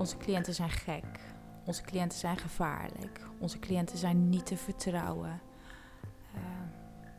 Onze 0.00 0.16
cliënten 0.16 0.54
zijn 0.54 0.70
gek. 0.70 1.04
Onze 1.64 1.82
cliënten 1.82 2.18
zijn 2.18 2.36
gevaarlijk. 2.36 3.20
Onze 3.38 3.58
cliënten 3.58 3.98
zijn 3.98 4.28
niet 4.28 4.46
te 4.46 4.56
vertrouwen. 4.56 5.40
Uh, 6.34 6.40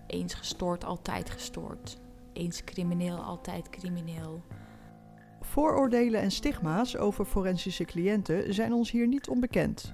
eens 0.07 0.33
gestoord, 0.33 0.85
altijd 0.85 1.29
gestoord. 1.29 1.97
Eens 2.33 2.63
crimineel, 2.63 3.17
altijd 3.17 3.69
crimineel. 3.69 4.43
Vooroordelen 5.41 6.21
en 6.21 6.31
stigma's 6.31 6.95
over 6.95 7.25
forensische 7.25 7.85
cliënten 7.85 8.53
zijn 8.53 8.73
ons 8.73 8.91
hier 8.91 9.07
niet 9.07 9.29
onbekend. 9.29 9.93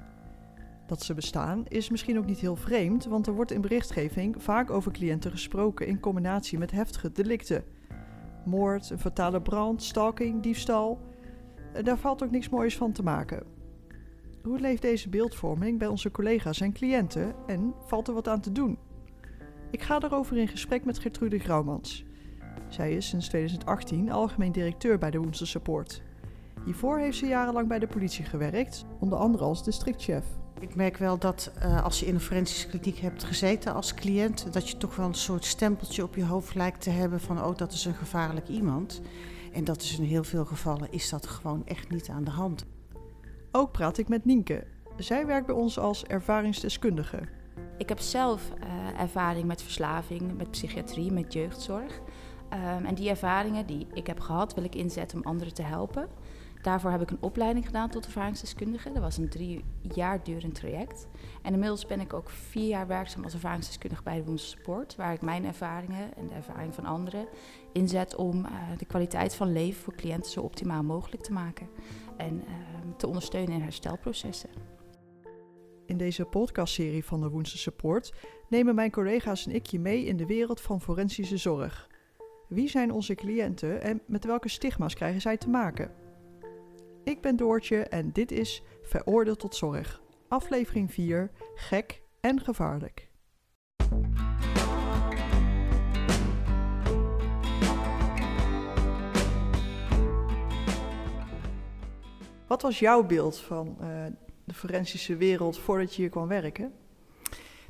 Dat 0.85 1.03
ze 1.03 1.13
bestaan 1.13 1.65
is 1.67 1.89
misschien 1.89 2.17
ook 2.17 2.25
niet 2.25 2.39
heel 2.39 2.55
vreemd, 2.55 3.05
want 3.05 3.27
er 3.27 3.33
wordt 3.33 3.51
in 3.51 3.61
berichtgeving 3.61 4.43
vaak 4.43 4.69
over 4.69 4.91
cliënten 4.91 5.31
gesproken 5.31 5.87
in 5.87 5.99
combinatie 5.99 6.57
met 6.57 6.71
heftige 6.71 7.11
delicten. 7.11 7.63
Moord, 8.45 8.89
een 8.89 8.99
fatale 8.99 9.41
brand, 9.41 9.83
stalking, 9.83 10.41
diefstal. 10.41 11.15
Daar 11.83 11.97
valt 11.97 12.23
ook 12.23 12.31
niks 12.31 12.49
moois 12.49 12.77
van 12.77 12.91
te 12.91 13.03
maken. 13.03 13.43
Hoe 14.43 14.59
leeft 14.59 14.81
deze 14.81 15.09
beeldvorming 15.09 15.79
bij 15.79 15.87
onze 15.87 16.11
collega's 16.11 16.61
en 16.61 16.73
cliënten 16.73 17.35
en 17.47 17.73
valt 17.85 18.07
er 18.07 18.13
wat 18.13 18.27
aan 18.27 18.41
te 18.41 18.51
doen? 18.51 18.77
Ik 19.71 19.81
ga 19.81 19.99
daarover 19.99 20.37
in 20.37 20.47
gesprek 20.47 20.85
met 20.85 20.99
Gertrude 20.99 21.39
Grauwmans. 21.39 22.05
Zij 22.67 22.91
is 22.91 23.07
sinds 23.07 23.27
2018 23.27 24.11
algemeen 24.11 24.51
directeur 24.51 24.97
bij 24.97 25.11
de 25.11 25.17
Woensel 25.17 25.45
Support. 25.45 26.01
Hiervoor 26.65 26.99
heeft 26.99 27.17
ze 27.17 27.25
jarenlang 27.25 27.67
bij 27.67 27.79
de 27.79 27.87
politie 27.87 28.25
gewerkt, 28.25 28.85
onder 28.99 29.17
andere 29.17 29.43
als 29.43 29.63
districtchef. 29.63 30.25
Ik 30.59 30.75
merk 30.75 30.97
wel 30.97 31.17
dat 31.17 31.51
uh, 31.57 31.83
als 31.83 31.99
je 31.99 32.05
in 32.05 32.13
een 32.13 32.19
forensische 32.19 32.67
kliniek 32.67 32.97
hebt 32.97 33.23
gezeten 33.23 33.73
als 33.73 33.93
cliënt, 33.93 34.53
dat 34.53 34.69
je 34.69 34.77
toch 34.77 34.95
wel 34.95 35.07
een 35.07 35.13
soort 35.13 35.45
stempeltje 35.45 36.03
op 36.03 36.15
je 36.15 36.25
hoofd 36.25 36.55
lijkt 36.55 36.81
te 36.81 36.89
hebben 36.89 37.19
van 37.19 37.43
oh 37.43 37.55
dat 37.55 37.71
is 37.71 37.85
een 37.85 37.93
gevaarlijk 37.93 38.47
iemand. 38.47 39.01
En 39.53 39.63
dat 39.63 39.81
is 39.81 39.99
in 39.99 40.05
heel 40.05 40.23
veel 40.23 40.45
gevallen 40.45 40.91
is 40.91 41.09
dat 41.09 41.27
gewoon 41.27 41.65
echt 41.65 41.89
niet 41.89 42.09
aan 42.09 42.23
de 42.23 42.31
hand. 42.31 42.65
Ook 43.51 43.71
praat 43.71 43.97
ik 43.97 44.07
met 44.07 44.25
Nienke. 44.25 44.67
Zij 44.97 45.25
werkt 45.25 45.45
bij 45.45 45.55
ons 45.55 45.79
als 45.79 46.03
ervaringsdeskundige. 46.03 47.19
Ik 47.77 47.89
heb 47.89 47.99
zelf 47.99 48.51
uh, 48.63 48.99
ervaring 48.99 49.45
met 49.45 49.61
verslaving, 49.61 50.37
met 50.37 50.51
psychiatrie, 50.51 51.11
met 51.11 51.33
jeugdzorg. 51.33 52.01
Um, 52.53 52.85
en 52.85 52.95
die 52.95 53.09
ervaringen 53.09 53.65
die 53.65 53.87
ik 53.93 54.07
heb 54.07 54.19
gehad, 54.19 54.53
wil 54.53 54.63
ik 54.63 54.75
inzetten 54.75 55.17
om 55.17 55.23
anderen 55.23 55.53
te 55.53 55.61
helpen. 55.61 56.07
Daarvoor 56.61 56.91
heb 56.91 57.01
ik 57.01 57.11
een 57.11 57.21
opleiding 57.21 57.65
gedaan 57.65 57.89
tot 57.89 58.05
ervaringsdeskundige. 58.05 58.91
Dat 58.91 59.01
was 59.01 59.17
een 59.17 59.29
drie 59.29 59.63
jaar 59.81 60.23
durend 60.23 60.55
traject. 60.55 61.07
En 61.41 61.53
inmiddels 61.53 61.85
ben 61.85 61.99
ik 61.99 62.13
ook 62.13 62.29
vier 62.29 62.67
jaar 62.67 62.87
werkzaam 62.87 63.23
als 63.23 63.33
ervaringsdeskundige 63.33 64.03
bij 64.03 64.23
de 64.23 64.37
Support, 64.37 64.95
waar 64.95 65.13
ik 65.13 65.21
mijn 65.21 65.45
ervaringen 65.45 66.15
en 66.17 66.27
de 66.27 66.33
ervaring 66.33 66.73
van 66.73 66.85
anderen 66.85 67.27
inzet 67.77 68.15
om 68.15 68.45
uh, 68.45 68.51
de 68.77 68.85
kwaliteit 68.85 69.35
van 69.35 69.51
leven 69.51 69.81
voor 69.83 69.95
cliënten 69.95 70.31
zo 70.31 70.41
optimaal 70.41 70.83
mogelijk 70.83 71.23
te 71.23 71.31
maken 71.31 71.69
en 72.17 72.35
uh, 72.35 72.43
te 72.97 73.07
ondersteunen 73.07 73.53
in 73.53 73.61
herstelprocessen. 73.61 74.49
In 75.85 75.97
deze 75.97 76.25
podcastserie 76.25 77.05
van 77.05 77.21
de 77.21 77.29
Woensel 77.29 77.57
Support 77.57 78.13
nemen 78.49 78.75
mijn 78.75 78.91
collega's 78.91 79.45
en 79.45 79.55
ik 79.55 79.65
je 79.65 79.79
mee 79.79 80.05
in 80.05 80.17
de 80.17 80.25
wereld 80.25 80.61
van 80.61 80.81
forensische 80.81 81.37
zorg. 81.37 81.89
Wie 82.47 82.69
zijn 82.69 82.91
onze 82.91 83.15
cliënten 83.15 83.81
en 83.81 84.01
met 84.05 84.25
welke 84.25 84.49
stigma's 84.49 84.93
krijgen 84.93 85.21
zij 85.21 85.37
te 85.37 85.49
maken? 85.49 85.91
Ik 87.03 87.21
ben 87.21 87.35
Doortje 87.35 87.83
en 87.83 88.11
dit 88.11 88.31
is 88.31 88.63
Veroordeeld 88.81 89.39
tot 89.39 89.55
Zorg, 89.55 90.01
aflevering 90.27 90.93
4, 90.93 91.31
Gek 91.55 92.01
en 92.21 92.39
Gevaarlijk. 92.41 93.06
Wat 102.47 102.61
was 102.61 102.79
jouw 102.79 103.03
beeld 103.03 103.39
van 103.39 103.77
uh, 103.81 103.87
de 104.43 104.53
forensische 104.53 105.15
wereld 105.15 105.57
voordat 105.57 105.95
je 105.95 106.01
hier 106.01 106.11
kwam 106.11 106.27
werken? 106.27 106.71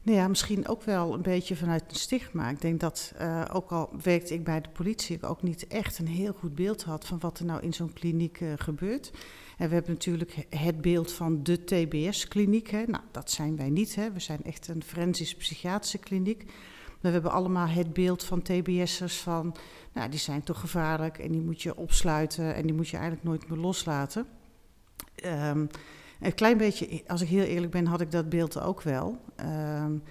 Nou 0.02 0.20
ja, 0.20 0.28
misschien 0.28 0.68
ook 0.68 0.84
wel 0.84 1.14
een 1.14 1.22
beetje 1.22 1.56
vanuit 1.56 1.84
een 1.88 1.96
stigma. 1.96 2.50
Ik 2.50 2.62
denk 2.62 2.80
dat, 2.80 3.14
uh, 3.22 3.46
ook 3.54 3.72
al 3.72 3.90
werkte 4.04 4.34
ik 4.34 4.44
bij 4.44 4.62
de 4.62 4.70
politie, 4.70 5.16
ik 5.16 5.24
ook 5.24 5.42
niet 5.42 5.68
echt 5.68 6.00
een 6.00 6.08
heel 6.08 6.34
goed 6.34 6.56
beeld 6.56 6.84
had 6.84 7.06
van 7.06 7.20
wat 7.20 7.40
er 7.40 7.46
nou 7.46 7.62
in 7.62 7.74
zo'n 7.74 7.94
kliniek 7.94 8.40
uh, 8.40 8.54
gebeurt. 8.56 9.12
En 9.58 9.68
we 9.68 9.74
hebben 9.74 9.94
natuurlijk 9.94 10.48
het 10.50 10.82
beeld 10.82 11.12
van 11.12 11.44
de 11.44 11.64
TBS-kliniek. 11.64 12.72
Nou, 12.72 13.04
dat 13.12 13.32
zijn 13.32 13.56
wij 13.56 13.70
niet. 13.70 13.96
Hè. 13.96 14.12
We 14.12 14.20
zijn 14.20 14.44
echt 14.44 14.68
een 14.68 14.84
forensisch-psychiatrische 14.84 15.98
kliniek. 15.98 16.44
Maar 16.46 16.96
we 17.02 17.10
hebben 17.10 17.32
allemaal 17.32 17.68
het 17.68 17.94
beeld 17.94 18.24
van 18.24 18.42
TBS'ers 18.42 19.20
van, 19.20 19.56
nou, 19.94 20.10
die 20.10 20.20
zijn 20.20 20.44
toch 20.44 20.60
gevaarlijk 20.60 21.18
en 21.18 21.32
die 21.32 21.42
moet 21.42 21.62
je 21.62 21.76
opsluiten 21.76 22.56
en 22.56 22.64
die 22.64 22.74
moet 22.74 22.90
je 22.90 22.98
eigenlijk 22.98 23.26
nooit 23.26 23.50
meer 23.50 23.60
loslaten. 23.60 24.28
Um, 25.26 25.68
een 26.20 26.34
klein 26.34 26.58
beetje, 26.58 27.04
als 27.08 27.22
ik 27.22 27.28
heel 27.28 27.44
eerlijk 27.44 27.72
ben, 27.72 27.86
had 27.86 28.02
ik 28.02 28.12
dat 28.12 28.30
beeld 28.30 28.60
ook 28.62 28.82
wel. 28.82 29.18
Um, 29.40 30.04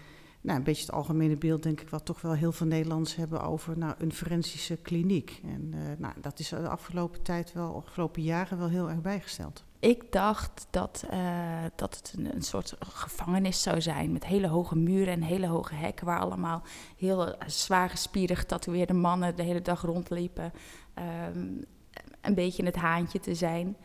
nou, 0.46 0.58
een 0.58 0.64
beetje 0.64 0.84
het 0.86 0.94
algemene 0.94 1.36
beeld, 1.36 1.62
denk 1.62 1.80
ik, 1.80 1.90
wat 1.90 2.04
toch 2.04 2.20
wel 2.20 2.32
heel 2.32 2.52
veel 2.52 2.66
Nederlanders 2.66 3.14
hebben 3.14 3.42
over 3.42 3.78
nou, 3.78 3.94
een 3.98 4.12
forensische 4.12 4.76
kliniek. 4.76 5.40
En 5.44 5.72
uh, 5.74 5.80
nou, 5.98 6.14
dat 6.20 6.38
is 6.38 6.48
de 6.48 6.68
afgelopen 6.68 7.22
tijd 7.22 7.52
wel, 7.52 7.68
de 7.68 7.86
afgelopen 7.86 8.22
jaren 8.22 8.58
wel 8.58 8.68
heel 8.68 8.90
erg 8.90 9.00
bijgesteld. 9.00 9.64
Ik 9.78 10.12
dacht 10.12 10.66
dat, 10.70 11.04
uh, 11.12 11.64
dat 11.76 11.96
het 11.96 12.14
een, 12.16 12.34
een, 12.34 12.42
soort 12.42 12.76
gevangenis 12.78 13.62
zou 13.62 13.80
zijn 13.80 14.12
met 14.12 14.24
hele 14.24 14.46
hoge 14.46 14.76
muren 14.76 15.12
en 15.12 15.22
hele 15.22 15.46
hoge 15.46 15.74
hekken, 15.74 16.06
waar 16.06 16.20
allemaal 16.20 16.62
heel 16.96 17.34
zwaar 17.46 17.90
gespierde 17.90 18.36
getatoeëerde 18.36 18.94
mannen 18.94 19.36
de 19.36 19.42
hele 19.42 19.62
dag 19.62 19.82
rondliepen. 19.82 20.52
Um, 21.34 21.64
een 22.20 22.34
beetje 22.34 22.64
het 22.64 22.76
haantje 22.76 23.20
te 23.20 23.34
zijn. 23.34 23.76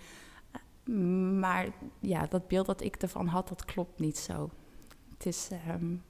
Maar 1.39 1.67
ja, 1.99 2.25
dat 2.25 2.47
beeld 2.47 2.65
dat 2.65 2.81
ik 2.81 2.95
ervan 2.95 3.27
had, 3.27 3.47
dat 3.47 3.65
klopt 3.65 3.99
niet 3.99 4.17
zo. 4.17 4.49
Het 5.13 5.25
is, 5.25 5.49
um, 5.69 6.03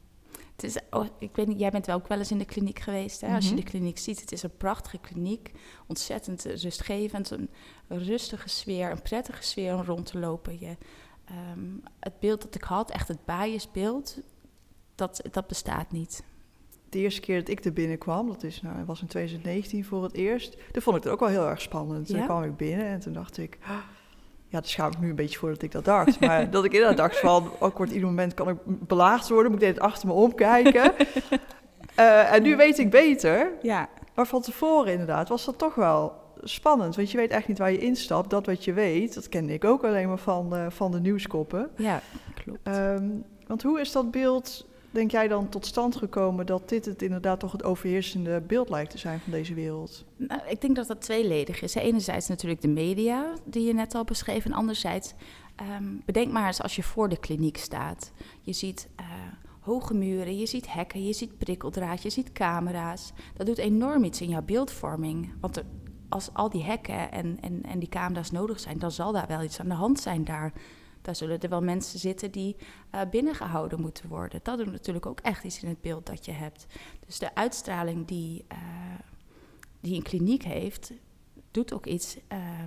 het 0.52 0.64
is 0.64 0.78
oh, 0.90 1.06
ik 1.20 1.36
weet 1.36 1.48
niet, 1.48 1.59
jij 1.59 1.70
bent 1.70 1.86
wel 1.86 1.96
ook 1.96 2.08
wel 2.08 2.18
eens 2.18 2.32
in 2.32 2.38
de 2.38 2.46
kliniek 2.46 2.80
geweest. 2.80 3.22
Hè? 3.22 3.28
Mm 3.28 3.34
-hmm. 3.34 3.42
Als 3.42 3.50
je 3.50 3.56
de 3.56 3.64
kliniek 3.64 3.98
ziet, 3.98 4.22
het 4.22 4.32
is 4.32 4.44
een 4.44 4.58
prachtige 4.58 4.98
kliniek. 4.98 5.52
Ontzettend 5.88 6.44
rustgevend, 6.44 7.30
een 7.30 7.50
rustige 7.88 8.50
sfeer, 8.50 8.92
een 8.92 9.02
prettige 9.02 9.44
sfeer 9.44 9.76
om 9.76 9.82
rond 9.82 10.06
te 10.06 10.20
lopen. 10.20 10.59
Je, 10.59 10.78
um, 11.56 11.84
het 12.00 12.20
beeld 12.20 12.42
dat 12.42 12.56
ik 12.56 12.64
had, 12.64 12.92
echt 12.92 13.08
het 13.08 13.26
biasbeeld, 13.26 14.20
dat, 14.96 15.22
dat 15.32 15.48
bestaat 15.48 15.92
niet. 15.92 16.24
De 16.90 17.00
eerste 17.00 17.22
keer 17.22 17.40
dat 17.40 17.50
ik 17.50 17.66
er 17.66 17.74
binnenkwam, 17.74 18.28
dat 18.28 18.44
is, 18.44 18.62
nou, 18.62 18.86
was 18.86 19.02
in 19.02 19.08
2019 19.08 19.86
voor 19.86 20.03
het 20.03 20.14
eerst. 20.14 20.58
Toen 20.72 20.82
vond 20.82 20.98
ik 20.98 21.03
het 21.03 21.12
ook 21.12 21.20
wel 21.20 21.30
heel 21.30 21.48
erg 21.48 21.62
spannend. 21.62 22.08
Ja? 22.08 22.16
Toen 22.16 22.26
kwam 22.26 22.44
ik 22.44 22.58
binnen 22.58 22.86
en 22.86 23.00
toen 23.00 23.14
dacht 23.14 23.38
ik... 23.38 23.58
Ja, 24.51 24.59
daar 24.59 24.69
schaam 24.69 24.91
ik 24.91 25.00
nu 25.00 25.09
een 25.09 25.16
beetje 25.16 25.39
voor 25.39 25.50
dat 25.50 25.62
ik 25.62 25.72
dat 25.72 25.85
dacht. 25.85 26.19
Maar 26.19 26.50
dat 26.51 26.66
ik 26.66 26.72
inderdaad 26.73 26.97
dacht 26.97 27.19
van, 27.19 27.51
ook 27.59 27.78
wordt 27.78 27.91
ieder 27.91 28.07
moment 28.07 28.34
kan 28.34 28.50
ik 28.50 28.57
belaagd 28.66 29.29
worden, 29.29 29.51
moet 29.51 29.62
ik 29.62 29.67
dit 29.73 29.79
achter 29.79 30.07
me 30.07 30.13
omkijken. 30.13 30.94
uh, 32.00 32.34
en 32.34 32.44
nu 32.44 32.56
weet 32.56 32.78
ik 32.78 32.90
beter. 32.90 33.51
Ja. 33.61 33.90
Maar 34.16 34.28
van 34.28 34.41
tevoren 34.41 34.91
inderdaad 34.91 35.29
was 35.29 35.45
dat 35.45 35.57
toch 35.57 35.75
wel 35.75 36.13
spannend. 36.44 36.95
Want 36.95 37.11
je 37.11 37.17
weet 37.17 37.31
echt 37.31 37.47
niet 37.47 37.57
waar 37.57 37.72
je 37.72 37.78
instapt. 37.78 38.29
Dat 38.29 38.45
wat 38.45 38.63
je 38.63 38.73
weet, 38.73 39.13
dat 39.13 39.29
kende 39.29 39.53
ik 39.53 39.66
ook 39.66 39.84
alleen 39.84 40.07
maar 40.07 40.17
van, 40.17 40.56
uh, 40.56 40.66
van 40.69 40.91
de 40.91 41.00
nieuwskoppen. 41.00 41.69
Ja, 41.75 42.01
klopt. 42.44 42.67
Um, 42.67 43.23
want 43.47 43.63
hoe 43.63 43.79
is 43.79 43.91
dat 43.91 44.11
beeld 44.11 44.66
denk 44.91 45.12
jij 45.12 45.28
dan 45.28 45.50
tot 45.50 45.66
stand 45.66 45.96
gekomen 45.96 46.46
dat 46.46 46.69
dit 46.69 46.85
het 46.85 47.02
inderdaad 47.02 47.40
toch 47.40 47.52
het 47.52 47.63
overheersende 47.63 48.41
beeld 48.41 48.69
lijkt 48.69 48.91
te 48.91 48.97
zijn 48.97 49.19
van 49.19 49.31
deze 49.31 49.53
wereld? 49.53 50.06
Nou, 50.16 50.41
ik 50.47 50.62
denk 50.62 50.75
dat 50.75 50.88
dat 50.88 51.02
tweeledig 51.02 51.62
is. 51.62 51.75
Enerzijds 51.75 52.28
natuurlijk 52.28 52.62
de 52.62 52.68
media, 52.68 53.34
die 53.46 53.63
je 53.63 53.74
net 53.74 53.96
al 53.96 54.03
beschreef, 54.03 54.46
en 54.46 54.53
anderzijds 54.53 55.13
um, 55.79 56.02
bedenk 56.06 56.31
maar 56.31 56.47
eens 56.47 56.62
als 56.62 56.75
je 56.75 56.84
voor 56.84 57.09
de 57.09 57.19
kliniek 57.19 57.57
staat. 57.57 58.12
Je 58.41 58.53
ziet 58.53 58.90
uh, 59.00 59.06
hoge 59.59 59.94
muren, 59.94 60.38
je 60.38 60.46
ziet 60.46 60.74
hekken, 60.74 61.06
je 61.06 61.13
ziet 61.13 61.38
prikkeldraad, 61.38 62.03
je 62.03 62.09
ziet 62.09 62.31
camera's. 62.31 63.13
Dat 63.35 63.46
doet 63.46 63.58
enorm 63.58 64.03
iets 64.03 64.22
in 64.22 64.29
jouw 64.29 64.41
beeldvorming. 64.41 65.34
Want 65.40 65.64
als 66.09 66.29
al 66.34 66.49
die 66.49 66.64
hekken 66.64 67.11
en, 67.11 67.38
en, 67.41 67.64
en 67.64 67.79
die 67.79 67.90
camera's 67.90 68.32
nodig 68.32 68.59
zijn, 68.59 68.79
dan 68.79 68.91
zal 68.91 69.11
daar 69.11 69.28
wel 69.28 69.43
iets 69.43 69.59
aan 69.59 69.70
de 69.70 69.73
hand 69.73 69.99
zijn 69.99 70.23
daar 70.23 70.53
daar 71.02 71.16
zullen 71.16 71.40
er 71.40 71.50
wel 71.50 71.62
mensen 71.62 72.00
zitten 72.00 72.32
die 72.32 72.56
uh, 72.96 73.02
binnengehouden 73.12 73.82
moeten 73.82 74.09
worden. 74.09 74.40
Dat 74.44 74.58
doet 74.58 74.72
natuurlijk 74.72 75.06
ook 75.06 75.20
echt 75.20 75.44
iets 75.44 75.64
in 75.64 75.70
het 75.70 75.82
beeld 75.82 76.06
dat 76.06 76.26
je 76.26 76.32
hebt. 76.32 76.66
Dus 77.06 77.20
de 77.20 77.36
uitstraling 77.36 78.08
die, 78.08 78.46
uh, 78.52 78.58
die 79.80 79.96
een 79.96 80.03
kliniek 80.03 80.44
heeft, 80.44 80.92
doet 81.52 81.74
ook 81.74 81.86
iets 81.86 82.18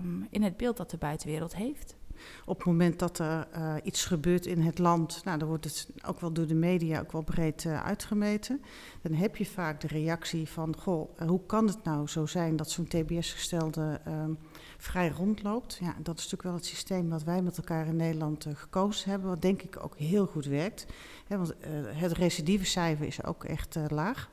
um, 0.03 0.27
in 0.31 0.43
het 0.43 0.57
beeld 0.57 0.77
dat 0.77 0.91
de 0.91 0.97
buitenwereld 0.97 1.57
heeft. 1.57 1.97
Op 2.45 2.57
het 2.57 2.67
moment 2.67 2.99
dat 2.99 3.19
er 3.19 3.49
uh, 3.57 3.75
iets 3.83 4.05
gebeurt 4.05 4.47
in 4.47 4.61
het 4.61 4.79
land, 4.79 5.25
nou, 5.25 5.39
dan 5.39 5.49
wordt 5.49 5.65
het 5.65 5.89
ook 6.07 6.21
wel 6.21 6.33
door 6.33 6.47
de 6.47 6.55
media 6.55 7.01
ook 7.01 7.13
wel 7.13 7.23
breed 7.23 7.67
uitgemeten. 7.67 8.63
Dan 9.03 9.13
heb 9.13 9.37
je 9.37 9.47
vaak 9.47 9.81
de 9.81 9.87
reactie 9.87 10.49
van, 10.49 10.77
goh, 10.77 11.19
hoe 11.19 11.41
kan 11.47 11.67
het 11.67 11.85
nou 11.85 12.09
zo 12.09 12.27
zijn 12.27 12.57
dat 12.57 12.71
zo'n 12.71 12.89
TBS-gestelde 12.89 14.01
um, 14.09 14.39
vrij 14.85 15.09
rondloopt. 15.09 15.79
Ja, 15.81 15.95
dat 15.99 16.19
is 16.19 16.23
natuurlijk 16.23 16.43
wel 16.43 16.55
het 16.55 16.67
systeem 16.67 17.09
wat 17.09 17.23
wij 17.23 17.43
met 17.43 17.57
elkaar 17.57 17.87
in 17.87 17.97
Nederland 17.97 18.47
uh, 18.47 18.55
gekozen 18.55 19.11
hebben, 19.11 19.29
wat 19.29 19.43
denk 19.43 19.63
ik 19.63 19.85
ook 19.85 19.97
heel 19.97 20.27
goed 20.27 20.45
werkt. 20.45 20.87
Want 21.29 21.51
uh, 21.51 21.57
het 21.87 22.13
recidivecijfer 22.13 23.07
is 23.07 23.25
ook 23.25 23.45
echt 23.45 23.77
uh, 23.77 23.85
laag. 23.89 24.31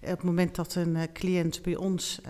op 0.00 0.08
het 0.08 0.22
moment 0.22 0.54
dat 0.54 0.74
een 0.74 1.12
cliënt 1.12 1.62
bij 1.62 1.76
ons 1.76 2.20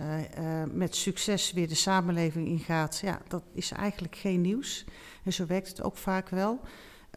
met 0.71 0.95
succes 0.95 1.51
weer 1.51 1.67
de 1.67 1.75
samenleving 1.75 2.47
ingaat, 2.47 2.99
ja, 3.03 3.21
dat 3.27 3.43
is 3.53 3.71
eigenlijk 3.71 4.15
geen 4.15 4.41
nieuws. 4.41 4.85
En 5.23 5.33
zo 5.33 5.45
werkt 5.45 5.67
het 5.67 5.83
ook 5.83 5.97
vaak 5.97 6.29
wel. 6.29 6.59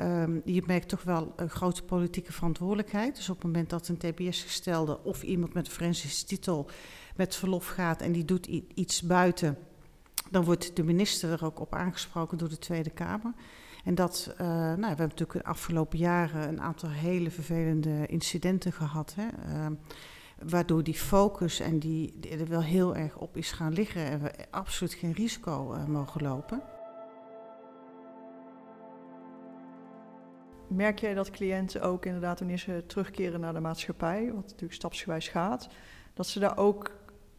Um, 0.03 0.43
je 0.45 0.63
merkt 0.67 0.89
toch 0.89 1.03
wel 1.03 1.33
een 1.37 1.51
grote 1.51 1.83
politieke 1.83 2.33
verantwoordelijkheid. 2.33 3.17
Dus 3.17 3.29
op 3.29 3.35
het 3.35 3.45
moment 3.45 3.71
dat 3.71 3.89
een 3.89 3.97
TBS-gestelde 3.99 5.05
of 5.05 5.23
iemand 5.23 5.55
met 5.55 5.67
een 5.67 5.73
forensische 5.73 6.27
titel 6.27 6.71
met 7.17 7.37
verlof 7.37 7.67
gaat 7.67 8.01
en 8.01 8.13
die 8.13 8.25
doet 8.25 8.47
iets 8.75 9.03
buiten, 9.03 9.59
dan 10.31 10.45
wordt 10.45 10.77
de 10.77 10.85
minister 10.85 11.33
er 11.33 11.45
ook 11.45 11.61
op 11.61 11.75
aangesproken 11.75 12.39
door 12.39 12.49
de 12.49 12.59
Tweede 12.59 12.91
Kamer. 12.91 13.33
En 13.85 13.95
dat, 13.95 14.31
uh, 14.33 14.47
nou, 14.47 14.79
we 14.79 14.87
hebben 14.87 15.09
natuurlijk 15.09 15.33
de 15.33 15.45
afgelopen 15.45 15.99
jaren 15.99 16.49
een 16.49 16.61
aantal 16.61 16.91
hele 16.91 17.31
vervelende 17.31 18.07
incidenten 18.07 18.73
gehad. 18.73 19.15
Hè, 19.17 19.25
uh, 19.25 19.67
waardoor 20.43 20.83
die 20.83 20.95
focus 20.95 21.61
en 21.61 21.79
die, 21.79 22.19
er 22.31 22.49
wel 22.49 22.63
heel 22.63 22.97
erg 22.97 23.17
op 23.17 23.37
is 23.37 23.53
gaan 23.53 23.73
liggen 23.73 24.05
en 24.05 24.23
we 24.23 24.31
absoluut 24.51 24.95
geen 24.95 25.13
risico 25.13 25.75
uh, 25.75 25.85
mogen 25.85 26.23
lopen. 26.23 26.63
Merk 30.69 30.99
jij 30.99 31.15
dat 31.15 31.31
cliënten 31.31 31.83
ook 31.83 32.07
inderdaad 32.07 32.39
wanneer 32.39 32.59
ze 32.59 32.85
terugkeren 32.87 33.41
naar 33.41 33.53
de 33.53 33.61
maatschappij, 33.61 34.27
wat 34.27 34.45
natuurlijk 34.45 34.73
stapsgewijs 34.73 35.29
gaat, 35.29 35.69
dat 36.15 36.27
ze 36.27 36.39
daar 36.39 36.57
ook 36.57 36.98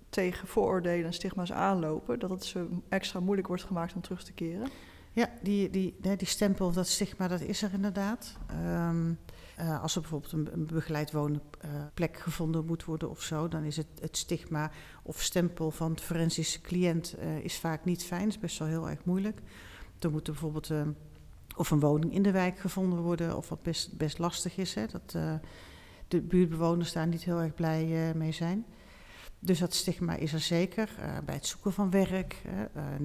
tegen 0.10 0.48
vooroordelen 0.48 1.06
en 1.06 1.14
stigma's 1.14 1.52
aanlopen, 1.52 2.20
dat 2.20 2.30
het 2.30 2.46
ze 2.46 2.68
extra 2.90 3.20
moeilijk 3.20 3.48
wordt 3.48 3.64
gemaakt 3.64 3.94
om 3.94 4.02
terug 4.02 4.24
te 4.24 4.34
keren? 4.34 4.70
Ja, 5.12 5.30
die, 5.42 5.70
die, 5.70 5.96
die 6.00 6.28
stempel 6.28 6.68
of 6.68 6.74
dat 6.74 6.88
stigma, 6.88 7.28
dat 7.28 7.42
is 7.42 7.62
er 7.62 7.74
inderdaad. 7.74 8.38
Um, 8.52 9.20
uh, 9.60 9.82
als 9.82 9.96
er 9.96 10.02
bijvoorbeeld 10.02 10.32
een, 10.32 10.66
begeleid 10.66 11.12
wonen 11.12 11.42
uh, 11.66 11.72
plek 11.94 12.18
gevonden 12.18 12.66
moet 12.66 12.86
worden 12.86 13.10
of 13.10 13.22
zo, 13.22 13.48
dan 13.48 13.64
is 13.64 13.78
het, 13.78 13.88
het 14.02 14.18
stigma 14.18 14.72
of 15.04 15.22
stempel 15.22 15.72
van 15.72 15.94
de 15.94 16.02
forensische 16.02 16.62
cliënt 16.62 17.16
uh, 17.20 17.38
is 17.38 17.58
vaak 17.58 17.86
niet 17.86 18.04
fijn, 18.04 18.28
is 18.28 18.40
best 18.40 18.60
wel 18.60 18.68
heel 18.68 18.90
erg 18.90 19.06
moeilijk. 19.06 19.42
Dan 19.98 20.12
moet 20.12 20.28
er 20.28 20.34
bijvoorbeeld 20.34 20.70
ehm, 20.70 20.92
of 21.56 21.72
een 21.72 21.80
woning 21.80 22.14
in 22.14 22.22
de 22.22 22.32
wijk 22.32 22.60
gevonden 22.60 23.00
worden, 23.00 23.38
of 23.38 23.50
wat 23.50 23.62
best, 23.62 23.98
best 23.98 24.18
lastig 24.18 24.58
is. 24.58 24.74
Hè, 24.74 24.86
dat 24.86 25.12
de 26.08 26.22
buurtbewoners 26.22 26.94
daar 26.94 27.08
niet 27.08 27.24
heel 27.24 27.42
erg 27.42 27.54
blij 27.54 28.14
mee 28.16 28.32
zijn. 28.32 28.66
Dus 29.39 29.59
dat 29.59 29.74
stigma 29.74 30.15
is 30.15 30.33
er 30.33 30.39
zeker. 30.39 30.95
Uh, 31.00 31.18
bij 31.25 31.36
het 31.36 31.45
zoeken 31.45 31.74
van 31.74 31.89
werk. 31.89 32.41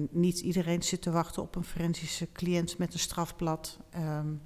niet 0.09 0.39
iedereen 0.39 0.83
zit 0.83 1.01
te 1.01 1.11
wachten 1.11 1.41
op 1.41 1.55
een 1.55 1.63
forensische 1.63 2.31
cliënt 2.31 2.77
met 2.77 2.93
een 2.93 2.99
strafblad. 2.99 3.79
Um, 3.97 4.41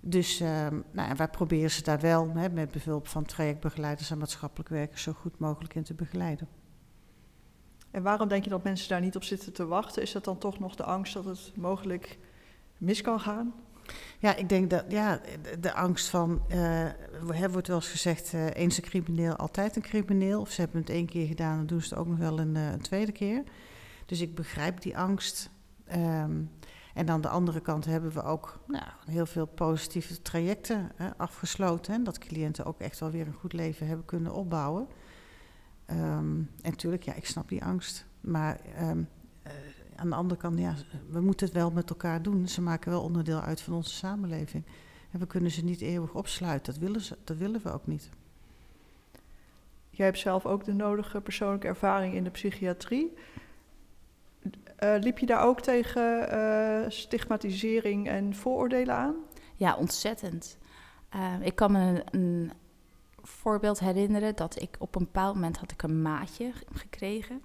dus 0.00 0.40
um, 0.40 0.84
nou, 0.90 1.14
wij 1.16 1.28
proberen 1.28 1.70
ze 1.70 1.82
daar 1.82 2.00
wel 2.00 2.30
hè, 2.34 2.48
met 2.48 2.70
behulp 2.70 3.08
van 3.08 3.24
trajectbegeleiders 3.24 4.10
en 4.10 4.18
maatschappelijk 4.18 4.68
werkers 4.68 5.02
zo 5.02 5.12
goed 5.12 5.38
mogelijk 5.38 5.74
in 5.74 5.82
te 5.82 5.94
begeleiden. 5.94 6.48
En 7.90 8.02
waarom 8.02 8.28
denk 8.28 8.44
je 8.44 8.50
dat 8.50 8.64
mensen 8.64 8.88
daar 8.88 9.00
niet 9.00 9.16
op 9.16 9.24
zitten 9.24 9.52
te 9.52 9.66
wachten? 9.66 10.02
Is 10.02 10.12
dat 10.12 10.24
dan 10.24 10.38
toch 10.38 10.58
nog 10.58 10.74
de 10.74 10.82
angst 10.82 11.14
dat 11.14 11.24
het 11.24 11.52
mogelijk 11.56 12.18
mis 12.76 13.00
kan 13.00 13.20
gaan? 13.20 13.54
Ja, 14.18 14.36
ik 14.36 14.48
denk 14.48 14.70
dat 14.70 14.84
ja, 14.88 15.20
de, 15.60 15.72
angst 15.74 16.08
van, 16.08 16.42
uh, 16.48 16.88
wordt 17.50 17.66
wel 17.66 17.76
eens 17.76 17.88
gezegd, 17.88 18.32
uh, 18.32 18.46
eens 18.52 18.76
een 18.76 18.82
crimineel, 18.82 19.36
altijd 19.36 19.76
een 19.76 19.82
crimineel. 19.82 20.40
Of 20.40 20.50
ze 20.50 20.60
hebben 20.60 20.80
het 20.80 20.90
één 20.90 21.06
keer 21.06 21.26
gedaan, 21.26 21.56
dan 21.56 21.66
doen 21.66 21.80
ze 21.80 21.88
het 21.88 21.98
ook 21.98 22.06
nog 22.06 22.18
wel 22.18 22.38
een, 22.38 22.54
uh, 22.54 22.70
een 22.70 22.80
tweede 22.80 23.12
keer. 23.12 23.42
Dus 24.06 24.20
ik 24.20 24.34
begrijp 24.34 24.80
die 24.80 24.98
angst. 24.98 25.50
Um, 25.94 26.50
en 26.94 27.10
aan 27.10 27.20
de 27.20 27.28
andere 27.28 27.60
kant 27.60 27.84
hebben 27.84 28.12
we 28.12 28.22
ook 28.22 28.60
nou, 28.66 28.84
heel 29.06 29.26
veel 29.26 29.46
positieve 29.46 30.22
trajecten 30.22 30.90
afgesloten. 31.16 31.92
Hè, 31.92 32.02
dat 32.02 32.18
cliënten 32.18 32.64
ook 32.64 32.80
echt 32.80 32.98
wel 32.98 33.10
weer 33.10 33.26
een 33.26 33.32
goed 33.32 33.52
leven 33.52 33.86
hebben 33.86 34.04
kunnen 34.04 34.32
opbouwen. 34.32 34.86
Um, 35.90 36.50
en 36.62 36.70
natuurlijk, 36.70 37.02
ja, 37.02 37.14
ik 37.14 37.26
snap 37.26 37.48
die 37.48 37.64
angst. 37.64 38.06
Maar 38.20 38.60
um, 38.80 39.08
aan 39.98 40.08
de 40.08 40.14
andere 40.14 40.40
kant, 40.40 40.58
ja, 40.58 40.74
we 41.10 41.20
moeten 41.20 41.46
het 41.46 41.54
wel 41.54 41.70
met 41.70 41.90
elkaar 41.90 42.22
doen. 42.22 42.48
Ze 42.48 42.60
maken 42.60 42.90
wel 42.90 43.02
onderdeel 43.02 43.40
uit 43.40 43.60
van 43.60 43.74
onze 43.74 43.94
samenleving. 43.94 44.64
En 45.10 45.18
we 45.18 45.26
kunnen 45.26 45.50
ze 45.50 45.64
niet 45.64 45.80
eeuwig 45.80 46.14
opsluiten. 46.14 46.72
Dat 46.72 46.82
willen, 46.82 47.00
ze, 47.00 47.16
dat 47.24 47.36
willen 47.36 47.60
we 47.62 47.72
ook 47.72 47.86
niet. 47.86 48.10
Jij 49.90 50.06
hebt 50.06 50.18
zelf 50.18 50.46
ook 50.46 50.64
de 50.64 50.72
nodige 50.72 51.20
persoonlijke 51.20 51.66
ervaring 51.66 52.14
in 52.14 52.24
de 52.24 52.30
psychiatrie. 52.30 53.14
Uh, 54.84 54.94
liep 55.00 55.18
je 55.18 55.26
daar 55.26 55.42
ook 55.42 55.60
tegen 55.60 56.34
uh, 56.34 56.90
stigmatisering 56.90 58.08
en 58.08 58.34
vooroordelen 58.34 58.94
aan? 58.94 59.14
Ja, 59.56 59.76
ontzettend. 59.76 60.58
Uh, 61.14 61.34
ik 61.40 61.54
kan 61.54 61.72
me 61.72 61.78
een, 61.78 62.02
een, 62.10 62.52
voorbeeld 63.22 63.78
herinneren 63.78 64.36
dat 64.36 64.60
ik 64.60 64.76
op 64.78 64.94
een 64.94 65.04
bepaald 65.04 65.34
moment 65.34 65.56
had 65.56 65.70
ik 65.70 65.82
een 65.82 66.02
maatje 66.02 66.52
gekregen. 66.72 67.42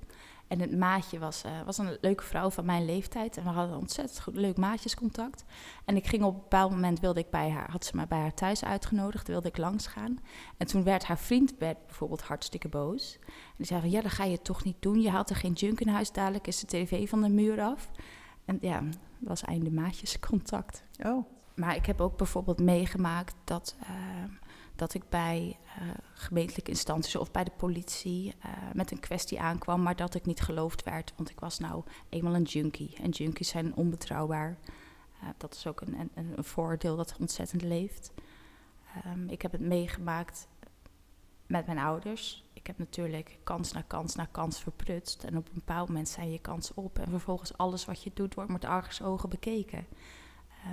En 0.54 0.60
het 0.60 0.78
maatje 0.78 1.20
was, 1.20 1.44
uh, 1.46 1.52
was 1.66 1.78
een 1.78 1.98
leuke 2.02 2.24
vrouw 2.24 2.50
van 2.50 2.66
mijn 2.66 2.86
leeftijd. 2.86 3.38
En 3.38 3.44
we 3.44 3.50
hadden 3.50 3.78
ontzettend 3.78 4.22
goed, 4.22 4.36
leuk 4.36 4.58
maatjescontact. 4.58 5.44
En 5.86 5.96
ik 5.96 6.06
ging 6.06 6.24
op 6.24 6.34
een 6.34 6.40
bepaald 6.40 6.72
moment, 6.72 7.00
wilde 7.00 7.20
ik 7.20 7.30
bij 7.30 7.50
haar, 7.50 7.72
had 7.72 7.86
ze 7.86 7.96
me 7.96 8.08
bij 8.08 8.20
haar 8.20 8.34
thuis 8.34 8.64
uitgenodigd, 8.64 9.28
wilde 9.28 9.48
ik 9.48 9.58
langs 9.58 9.88
gaan. 9.88 10.20
En 10.58 10.68
toen 10.68 10.84
werd 10.84 11.06
haar 11.06 11.18
vriend 11.18 11.54
werd 11.58 11.86
bijvoorbeeld 11.86 12.22
hartstikke 12.22 12.68
boos. 12.68 13.18
En 13.26 13.54
die 13.58 13.66
zei 13.66 13.82
van, 13.82 13.90
ja, 13.90 14.02
dat 14.02 14.12
ga 14.12 14.24
je 14.24 14.42
toch 14.42 14.64
niet 14.64 14.82
doen. 14.82 15.02
Je 15.02 15.10
haalt 15.10 15.30
er 15.30 15.36
geen 15.36 15.54
junk 15.54 15.80
in 15.80 15.88
huis, 15.88 16.12
dadelijk 16.12 16.48
is 16.48 16.60
de 16.60 16.68
tv 16.68 17.10
van 17.10 17.22
de 17.22 17.30
muur 17.30 17.62
af. 17.62 17.90
En 18.46 18.58
ja, 18.62 18.80
dat 18.82 18.94
was 19.20 19.44
einde 19.44 19.72
maatjescontact. 19.72 20.84
Oh. 21.04 21.26
Maar 21.56 21.76
ik 21.76 21.86
heb 21.86 22.02
ook 22.02 22.18
bijvoorbeeld 22.18 22.60
meegemaakt 22.60 23.36
dat... 23.44 23.76
Uh, 23.82 23.90
dat 24.84 24.94
ik 24.94 25.10
bij 25.10 25.60
uh, 25.82 25.90
gemeentelijke 26.14 26.72
instanties 26.72 27.16
of 27.16 27.32
bij 27.32 27.44
de 27.44 27.52
politie 27.58 28.28
uh, 28.46 28.52
met 28.74 28.92
een 28.92 29.00
kwestie 29.00 29.42
aankwam, 29.42 29.82
maar 29.82 29.96
dat 29.96 30.16
ik 30.16 30.26
niet 30.26 30.42
geloofd 30.42 30.84
werd, 30.84 31.14
want 31.16 31.30
ik 31.30 31.40
was 31.40 31.60
nou 31.60 31.84
eenmaal 32.10 32.36
een 32.36 32.44
junkie. 32.44 32.96
En 33.02 33.10
junkies 33.10 33.50
zijn 33.50 33.76
onbetrouwbaar. 33.76 34.58
Uh, 35.22 35.30
dat 35.38 35.54
is 35.54 35.68
ook 35.68 35.82
een, 35.82 36.12
een, 36.14 36.34
een, 36.36 36.44
voordeel 36.44 36.96
dat 36.96 37.16
ontzettend 37.20 37.62
leeft. 37.62 38.12
Um, 39.06 39.30
ik 39.30 39.42
heb 39.42 39.52
het 39.52 39.62
meegemaakt 39.62 40.48
met 41.48 41.66
mijn 41.66 41.80
ouders. 41.80 42.44
Ik 42.54 42.68
heb 42.68 42.78
natuurlijk 42.78 43.40
kans 43.44 43.72
na 43.72 43.82
kans 43.88 44.16
na 44.16 44.26
kans 44.26 44.62
verprutst. 44.62 45.24
En 45.24 45.38
op 45.38 45.48
een 45.48 45.56
bepaald 45.56 45.88
moment 45.88 46.10
zijn 46.10 46.32
je 46.32 46.40
kans 46.40 46.74
op. 46.74 47.00
En 47.00 47.10
vervolgens 47.10 47.58
alles 47.58 47.86
wat 47.86 48.04
je 48.04 48.12
doet 48.14 48.34
wordt 48.34 48.52
met 48.52 48.66
argusogen 48.66 49.30
bekeken. 49.30 49.88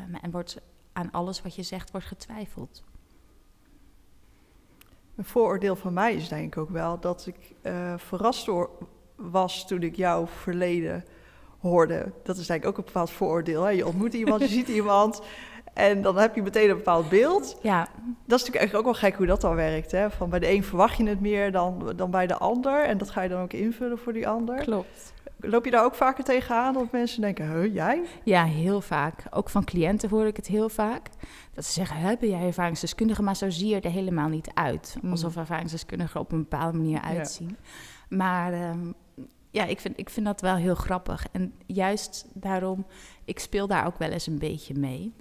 Um, 0.08 0.14
en 0.14 0.30
wordt 0.30 0.60
aan 0.92 1.10
alles 1.10 1.42
wat 1.42 1.54
je 1.54 1.62
zegt 1.62 1.90
wordt 1.90 2.06
getwijfeld. 2.06 2.82
Een 5.20 5.26
vooroordeel 5.26 5.76
van 5.76 5.92
mij 5.92 6.14
is 6.14 6.28
denk 6.28 6.54
ik 6.54 6.60
ook 6.60 6.70
wel 6.70 7.00
dat 7.00 7.26
ik 7.26 7.54
uh, 7.62 7.94
verrast 7.96 8.46
door 8.46 8.70
was 9.16 9.66
toen 9.66 9.82
ik 9.82 9.96
jouw 9.96 10.26
verleden 10.26 11.04
hoorde. 11.58 12.12
Dat 12.22 12.36
is 12.36 12.46
denk 12.46 12.62
ik 12.62 12.68
ook 12.68 12.78
een 12.78 12.84
bepaald 12.84 13.10
vooroordeel. 13.10 13.62
Hè? 13.62 13.70
Je 13.70 13.86
ontmoet 13.86 14.14
iemand, 14.14 14.40
je 14.40 14.48
ziet 14.58 14.68
iemand 14.68 15.22
en 15.74 16.02
dan 16.02 16.16
heb 16.16 16.34
je 16.34 16.42
meteen 16.42 16.70
een 16.70 16.76
bepaald 16.76 17.08
beeld. 17.08 17.58
Ja. 17.62 17.78
Dat 17.80 18.38
is 18.38 18.46
natuurlijk 18.46 18.56
eigenlijk 18.56 18.76
ook 18.76 18.92
wel 18.92 19.10
gek 19.10 19.16
hoe 19.18 19.26
dat 19.26 19.40
dan 19.40 19.54
werkt. 19.54 19.92
Hè? 19.92 20.10
Van 20.10 20.30
bij 20.30 20.38
de 20.38 20.50
een 20.50 20.64
verwacht 20.64 20.96
je 20.96 21.08
het 21.08 21.20
meer 21.20 21.52
dan, 21.52 21.92
dan 21.96 22.10
bij 22.10 22.26
de 22.26 22.36
ander 22.36 22.84
en 22.84 22.98
dat 22.98 23.10
ga 23.10 23.22
je 23.22 23.28
dan 23.28 23.42
ook 23.42 23.52
invullen 23.52 23.98
voor 23.98 24.12
die 24.12 24.28
ander. 24.28 24.56
Klopt. 24.56 25.12
Loop 25.40 25.64
je 25.64 25.70
daar 25.70 25.84
ook 25.84 25.94
vaker 25.94 26.24
tegenaan 26.24 26.74
dat 26.74 26.92
mensen 26.92 27.20
denken, 27.20 27.52
huh, 27.52 27.74
jij? 27.74 28.02
Ja, 28.24 28.44
heel 28.44 28.80
vaak. 28.80 29.24
Ook 29.30 29.50
van 29.50 29.64
cliënten 29.64 30.08
hoor 30.08 30.26
ik 30.26 30.36
het 30.36 30.46
heel 30.46 30.68
vaak. 30.68 31.08
Dat 31.54 31.64
ze 31.64 31.72
zeggen, 31.72 31.96
hè, 31.96 32.16
ben 32.16 32.28
jij 32.28 32.46
ervaringsdeskundige? 32.46 33.22
Maar 33.22 33.36
zo 33.36 33.50
zie 33.50 33.68
je 33.68 33.80
er 33.80 33.90
helemaal 33.90 34.28
niet 34.28 34.50
uit. 34.54 34.96
Mm. 35.02 35.10
Alsof 35.10 35.36
ervaringsdeskundigen 35.36 36.20
op 36.20 36.32
een 36.32 36.46
bepaalde 36.48 36.78
manier 36.78 37.00
uitzien. 37.00 37.56
Ja. 37.60 38.16
Maar 38.16 38.70
um, 38.70 38.94
ja, 39.50 39.64
ik 39.64 39.80
vind, 39.80 39.98
ik 39.98 40.10
vind 40.10 40.26
dat 40.26 40.40
wel 40.40 40.56
heel 40.56 40.74
grappig. 40.74 41.26
En 41.32 41.54
juist 41.66 42.26
daarom, 42.34 42.86
ik 43.24 43.38
speel 43.38 43.66
daar 43.66 43.86
ook 43.86 43.98
wel 43.98 44.10
eens 44.10 44.26
een 44.26 44.38
beetje 44.38 44.74
mee. 44.74 45.12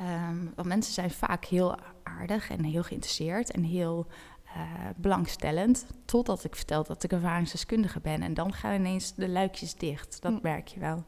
Um, 0.00 0.52
want 0.54 0.68
mensen 0.68 0.92
zijn 0.92 1.10
vaak 1.10 1.44
heel 1.44 1.76
aardig 2.02 2.50
en 2.50 2.64
heel 2.64 2.82
geïnteresseerd 2.82 3.50
en 3.50 3.62
heel 3.62 4.06
uh, 4.56 4.62
belangstellend. 4.96 5.86
Totdat 6.04 6.44
ik 6.44 6.56
vertel 6.56 6.84
dat 6.84 7.02
ik 7.02 7.12
ervaringsdeskundige 7.12 8.00
ben. 8.00 8.22
En 8.22 8.34
dan 8.34 8.52
gaan 8.52 8.74
ineens 8.74 9.14
de 9.14 9.28
luikjes 9.28 9.74
dicht. 9.74 10.22
Dat 10.22 10.32
mm. 10.32 10.38
merk 10.42 10.68
je 10.68 10.80
wel. 10.80 11.04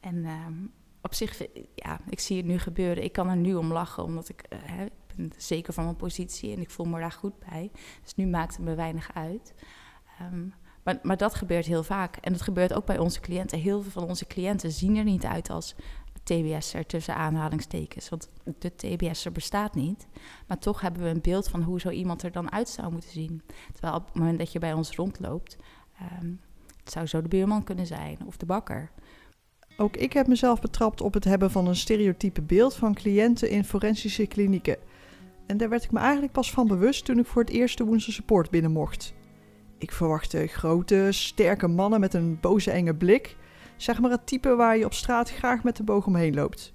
En 0.00 0.16
um, 0.16 0.72
op 1.02 1.14
zich, 1.14 1.42
ja, 1.74 2.00
ik 2.08 2.20
zie 2.20 2.36
het 2.36 2.46
nu 2.46 2.58
gebeuren. 2.58 3.04
Ik 3.04 3.12
kan 3.12 3.28
er 3.28 3.36
nu 3.36 3.54
om 3.54 3.72
lachen, 3.72 4.04
omdat 4.04 4.28
ik, 4.28 4.44
uh, 4.48 4.58
hè, 4.62 4.84
ik 4.84 5.16
ben 5.16 5.32
zeker 5.36 5.72
van 5.72 5.84
mijn 5.84 5.96
positie 5.96 6.54
en 6.54 6.60
ik 6.60 6.70
voel 6.70 6.86
me 6.86 7.00
daar 7.00 7.12
goed 7.12 7.38
bij. 7.50 7.70
Dus 8.02 8.14
nu 8.14 8.26
maakt 8.26 8.56
het 8.56 8.64
me 8.64 8.74
weinig 8.74 9.14
uit. 9.14 9.54
Um, 10.32 10.54
maar, 10.82 10.98
maar 11.02 11.16
dat 11.16 11.34
gebeurt 11.34 11.66
heel 11.66 11.82
vaak. 11.82 12.16
En 12.16 12.32
dat 12.32 12.42
gebeurt 12.42 12.72
ook 12.72 12.86
bij 12.86 12.98
onze 12.98 13.20
cliënten. 13.20 13.58
Heel 13.58 13.82
veel 13.82 13.90
van 13.90 14.08
onze 14.08 14.26
cliënten 14.26 14.72
zien 14.72 14.96
er 14.96 15.04
niet 15.04 15.24
uit 15.24 15.50
als 15.50 15.74
TBS'er 16.26 16.86
tussen 16.86 17.14
aanhalingstekens. 17.14 18.08
Want 18.08 18.28
de 18.58 18.74
TBS'er 18.76 19.32
bestaat 19.32 19.74
niet. 19.74 20.06
Maar 20.46 20.58
toch 20.58 20.80
hebben 20.80 21.02
we 21.02 21.08
een 21.08 21.20
beeld 21.20 21.48
van 21.48 21.62
hoe 21.62 21.80
zo 21.80 21.90
iemand 21.90 22.22
er 22.22 22.32
dan 22.32 22.52
uit 22.52 22.68
zou 22.68 22.92
moeten 22.92 23.10
zien. 23.10 23.42
Terwijl 23.72 23.94
op 23.94 24.06
het 24.06 24.14
moment 24.14 24.38
dat 24.38 24.52
je 24.52 24.58
bij 24.58 24.72
ons 24.72 24.90
rondloopt, 24.90 25.56
um, 26.22 26.40
het 26.84 26.92
zou 26.92 27.06
zo 27.06 27.22
de 27.22 27.28
buurman 27.28 27.64
kunnen 27.64 27.86
zijn 27.86 28.18
of 28.26 28.36
de 28.36 28.46
bakker. 28.46 28.90
Ook 29.76 29.96
ik 29.96 30.12
heb 30.12 30.26
mezelf 30.26 30.60
betrapt 30.60 31.00
op 31.00 31.14
het 31.14 31.24
hebben 31.24 31.50
van 31.50 31.66
een 31.66 31.76
stereotype 31.76 32.42
beeld 32.42 32.74
van 32.74 32.94
cliënten 32.94 33.50
in 33.50 33.64
forensische 33.64 34.26
klinieken. 34.26 34.76
En 35.46 35.56
daar 35.56 35.68
werd 35.68 35.84
ik 35.84 35.90
me 35.90 35.98
eigenlijk 35.98 36.32
pas 36.32 36.50
van 36.50 36.66
bewust 36.66 37.04
toen 37.04 37.18
ik 37.18 37.26
voor 37.26 37.42
het 37.42 37.50
eerst 37.50 37.78
de 37.78 37.84
Woensel 37.84 38.12
Support 38.12 38.50
binnen 38.50 38.72
mocht. 38.72 39.14
Ik 39.78 39.92
verwachtte 39.92 40.46
grote, 40.46 41.08
sterke 41.10 41.68
mannen 41.68 42.00
met 42.00 42.14
een 42.14 42.40
boze 42.40 42.70
enge 42.70 42.94
blik. 42.94 43.36
Zeg 43.76 44.00
maar 44.00 44.10
het 44.10 44.26
type 44.26 44.54
waar 44.54 44.76
je 44.78 44.84
op 44.84 44.94
straat 44.94 45.30
graag 45.30 45.62
met 45.62 45.76
de 45.76 45.82
boog 45.82 46.06
omheen 46.06 46.34
loopt. 46.34 46.72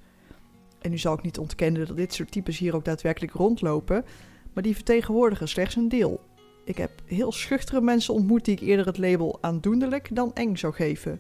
En 0.82 0.90
nu 0.90 0.98
zal 0.98 1.14
ik 1.14 1.22
niet 1.22 1.38
ontkennen 1.38 1.88
dat 1.88 1.98
dit 1.98 2.14
soort 2.14 2.32
types 2.32 2.58
hier 2.58 2.76
ook 2.76 2.86
daadwerkelijk 2.86 3.34
rondlopen, 3.34 4.06
maar 4.54 4.64
die 4.64 4.76
vertegenwoordigen 4.76 5.48
slechts 5.48 5.76
een 5.76 5.90
deel. 5.90 6.20
Ik 6.64 6.78
heb 6.78 6.92
heel 7.06 7.32
schuchtere 7.32 7.82
mensen 7.82 8.14
ontmoet 8.14 8.46
die 8.46 8.56
ik 8.56 8.62
eerder 8.62 8.86
het 8.86 8.98
label 8.98 9.38
aandoenlijk 9.42 10.16
dan 10.16 10.34
eng 10.34 10.56
zou 10.56 10.74
geven. 10.74 11.20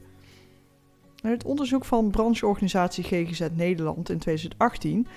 Uit 1.23 1.33
het 1.33 1.45
onderzoek 1.45 1.85
van 1.85 2.11
brancheorganisatie 2.11 3.03
GGZ 3.03 3.47
Nederland 3.53 4.09
in 4.09 4.17
2018 4.17 5.07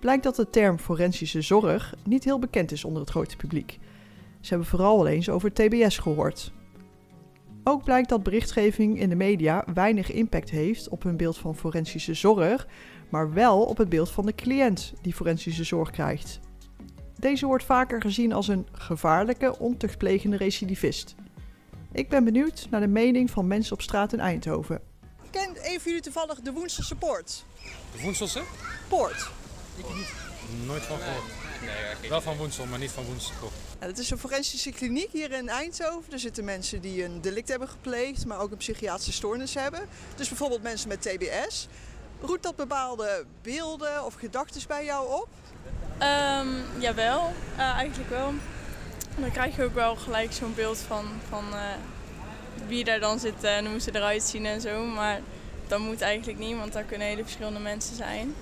blijkt 0.00 0.22
dat 0.22 0.36
de 0.36 0.50
term 0.50 0.78
forensische 0.78 1.42
zorg 1.42 1.94
niet 2.04 2.24
heel 2.24 2.38
bekend 2.38 2.72
is 2.72 2.84
onder 2.84 3.00
het 3.00 3.10
grote 3.10 3.36
publiek. 3.36 3.78
Ze 4.40 4.48
hebben 4.48 4.68
vooral 4.68 4.98
al 4.98 5.06
eens 5.06 5.28
over 5.28 5.52
TBS 5.52 5.98
gehoord. 5.98 6.52
Ook 7.64 7.84
blijkt 7.84 8.08
dat 8.08 8.22
berichtgeving 8.22 9.00
in 9.00 9.08
de 9.08 9.14
media 9.14 9.64
weinig 9.74 10.12
impact 10.12 10.50
heeft 10.50 10.88
op 10.88 11.02
hun 11.02 11.16
beeld 11.16 11.38
van 11.38 11.56
forensische 11.56 12.14
zorg, 12.14 12.66
maar 13.08 13.32
wel 13.32 13.62
op 13.62 13.76
het 13.76 13.88
beeld 13.88 14.10
van 14.10 14.26
de 14.26 14.34
cliënt 14.34 14.92
die 15.02 15.14
forensische 15.14 15.64
zorg 15.64 15.90
krijgt. 15.90 16.40
Deze 17.18 17.46
wordt 17.46 17.64
vaker 17.64 18.00
gezien 18.00 18.32
als 18.32 18.48
een 18.48 18.66
gevaarlijke, 18.72 19.58
ontuchtplegende 19.58 20.36
recidivist. 20.36 21.14
Ik 21.92 22.08
ben 22.08 22.24
benieuwd 22.24 22.66
naar 22.70 22.80
de 22.80 22.86
mening 22.86 23.30
van 23.30 23.46
mensen 23.46 23.72
op 23.72 23.82
straat 23.82 24.12
in 24.12 24.20
Eindhoven. 24.20 24.80
Kent 25.30 25.56
een 25.56 25.80
van 25.80 25.82
jullie 25.84 26.00
toevallig 26.00 26.40
de 26.40 26.52
Woenselse 26.52 26.96
Poort? 26.96 27.44
De 27.96 28.02
Woenselse? 28.02 28.42
Poort. 28.88 29.30
Ik 29.76 29.94
niet. 29.94 30.12
Nooit 30.66 30.82
van 30.82 30.98
gehoord. 30.98 31.39
Nee, 32.00 32.10
Wel 32.10 32.20
van 32.20 32.36
Woensel, 32.36 32.66
maar 32.66 32.78
niet 32.78 32.90
van 32.90 33.04
Woensel. 33.04 33.34
Ja, 33.80 33.86
het 33.86 33.98
is 33.98 34.10
een 34.10 34.18
forensische 34.18 34.70
kliniek 34.70 35.08
hier 35.12 35.32
in 35.32 35.48
Eindhoven. 35.48 36.12
Er 36.12 36.18
zitten 36.18 36.44
mensen 36.44 36.80
die 36.80 37.04
een 37.04 37.20
delict 37.20 37.48
hebben 37.48 37.68
gepleegd, 37.68 38.26
maar 38.26 38.38
ook 38.38 38.50
een 38.50 38.56
psychiatrische 38.56 39.12
stoornis 39.12 39.54
hebben. 39.54 39.80
Dus 40.14 40.28
bijvoorbeeld 40.28 40.62
mensen 40.62 40.88
met 40.88 41.02
TBS. 41.02 41.66
Roept 42.20 42.42
dat 42.42 42.56
bepaalde 42.56 43.24
beelden 43.42 44.04
of 44.04 44.14
gedachten 44.14 44.62
bij 44.68 44.84
jou 44.84 45.20
op? 45.20 45.28
Um, 46.02 46.80
jawel, 46.80 47.32
uh, 47.56 47.60
eigenlijk 47.60 48.10
wel. 48.10 48.32
Dan 49.18 49.30
krijg 49.30 49.56
je 49.56 49.64
ook 49.64 49.74
wel 49.74 49.96
gelijk 49.96 50.32
zo'n 50.32 50.54
beeld 50.54 50.78
van, 50.78 51.04
van 51.28 51.44
uh, 51.52 51.60
wie 52.66 52.84
daar 52.84 53.00
dan 53.00 53.18
zit 53.18 53.44
en 53.44 53.66
hoe 53.70 53.80
ze 53.80 53.94
eruit 53.94 54.22
zien 54.22 54.46
en 54.46 54.60
zo. 54.60 54.84
Maar 54.84 55.20
dat 55.66 55.78
moet 55.78 56.00
eigenlijk 56.00 56.38
niet, 56.38 56.56
want 56.56 56.72
daar 56.72 56.84
kunnen 56.84 57.06
hele 57.06 57.22
verschillende 57.22 57.60
mensen 57.60 57.96
zijn. 57.96 58.34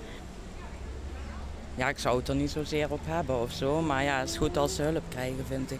Ja, 1.79 1.89
ik 1.89 1.99
zou 1.99 2.17
het 2.17 2.27
er 2.27 2.35
niet 2.35 2.51
zozeer 2.51 2.91
op 2.91 2.99
hebben 3.03 3.41
of 3.41 3.51
zo. 3.51 3.81
Maar 3.81 4.03
ja, 4.03 4.19
het 4.19 4.29
is 4.29 4.37
goed 4.37 4.57
als 4.57 4.75
ze 4.75 4.81
hulp 4.81 5.03
krijgen, 5.09 5.45
vind 5.47 5.71
ik. 5.71 5.79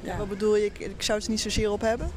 Ja. 0.00 0.16
Wat 0.16 0.28
bedoel 0.28 0.56
je, 0.56 0.64
ik 0.64 1.02
zou 1.02 1.18
het 1.18 1.26
er 1.26 1.32
niet 1.32 1.40
zozeer 1.40 1.70
op 1.70 1.80
hebben? 1.80 2.10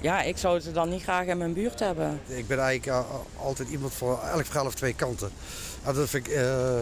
Ja, 0.00 0.22
ik 0.22 0.36
zou 0.36 0.60
ze 0.60 0.72
dan 0.72 0.88
niet 0.88 1.02
graag 1.02 1.26
in 1.26 1.38
mijn 1.38 1.52
buurt 1.52 1.80
hebben. 1.80 2.20
Ik 2.26 2.46
ben 2.46 2.58
eigenlijk 2.58 3.04
altijd 3.36 3.68
iemand 3.68 3.92
voor 3.92 4.20
elk 4.22 4.44
verhaal 4.44 4.66
of 4.66 4.74
twee 4.74 4.94
kanten. 4.94 5.30
En 5.84 5.94
dat 5.94 6.08
vind 6.08 6.26
ik... 6.26 6.32
Uh 6.32 6.80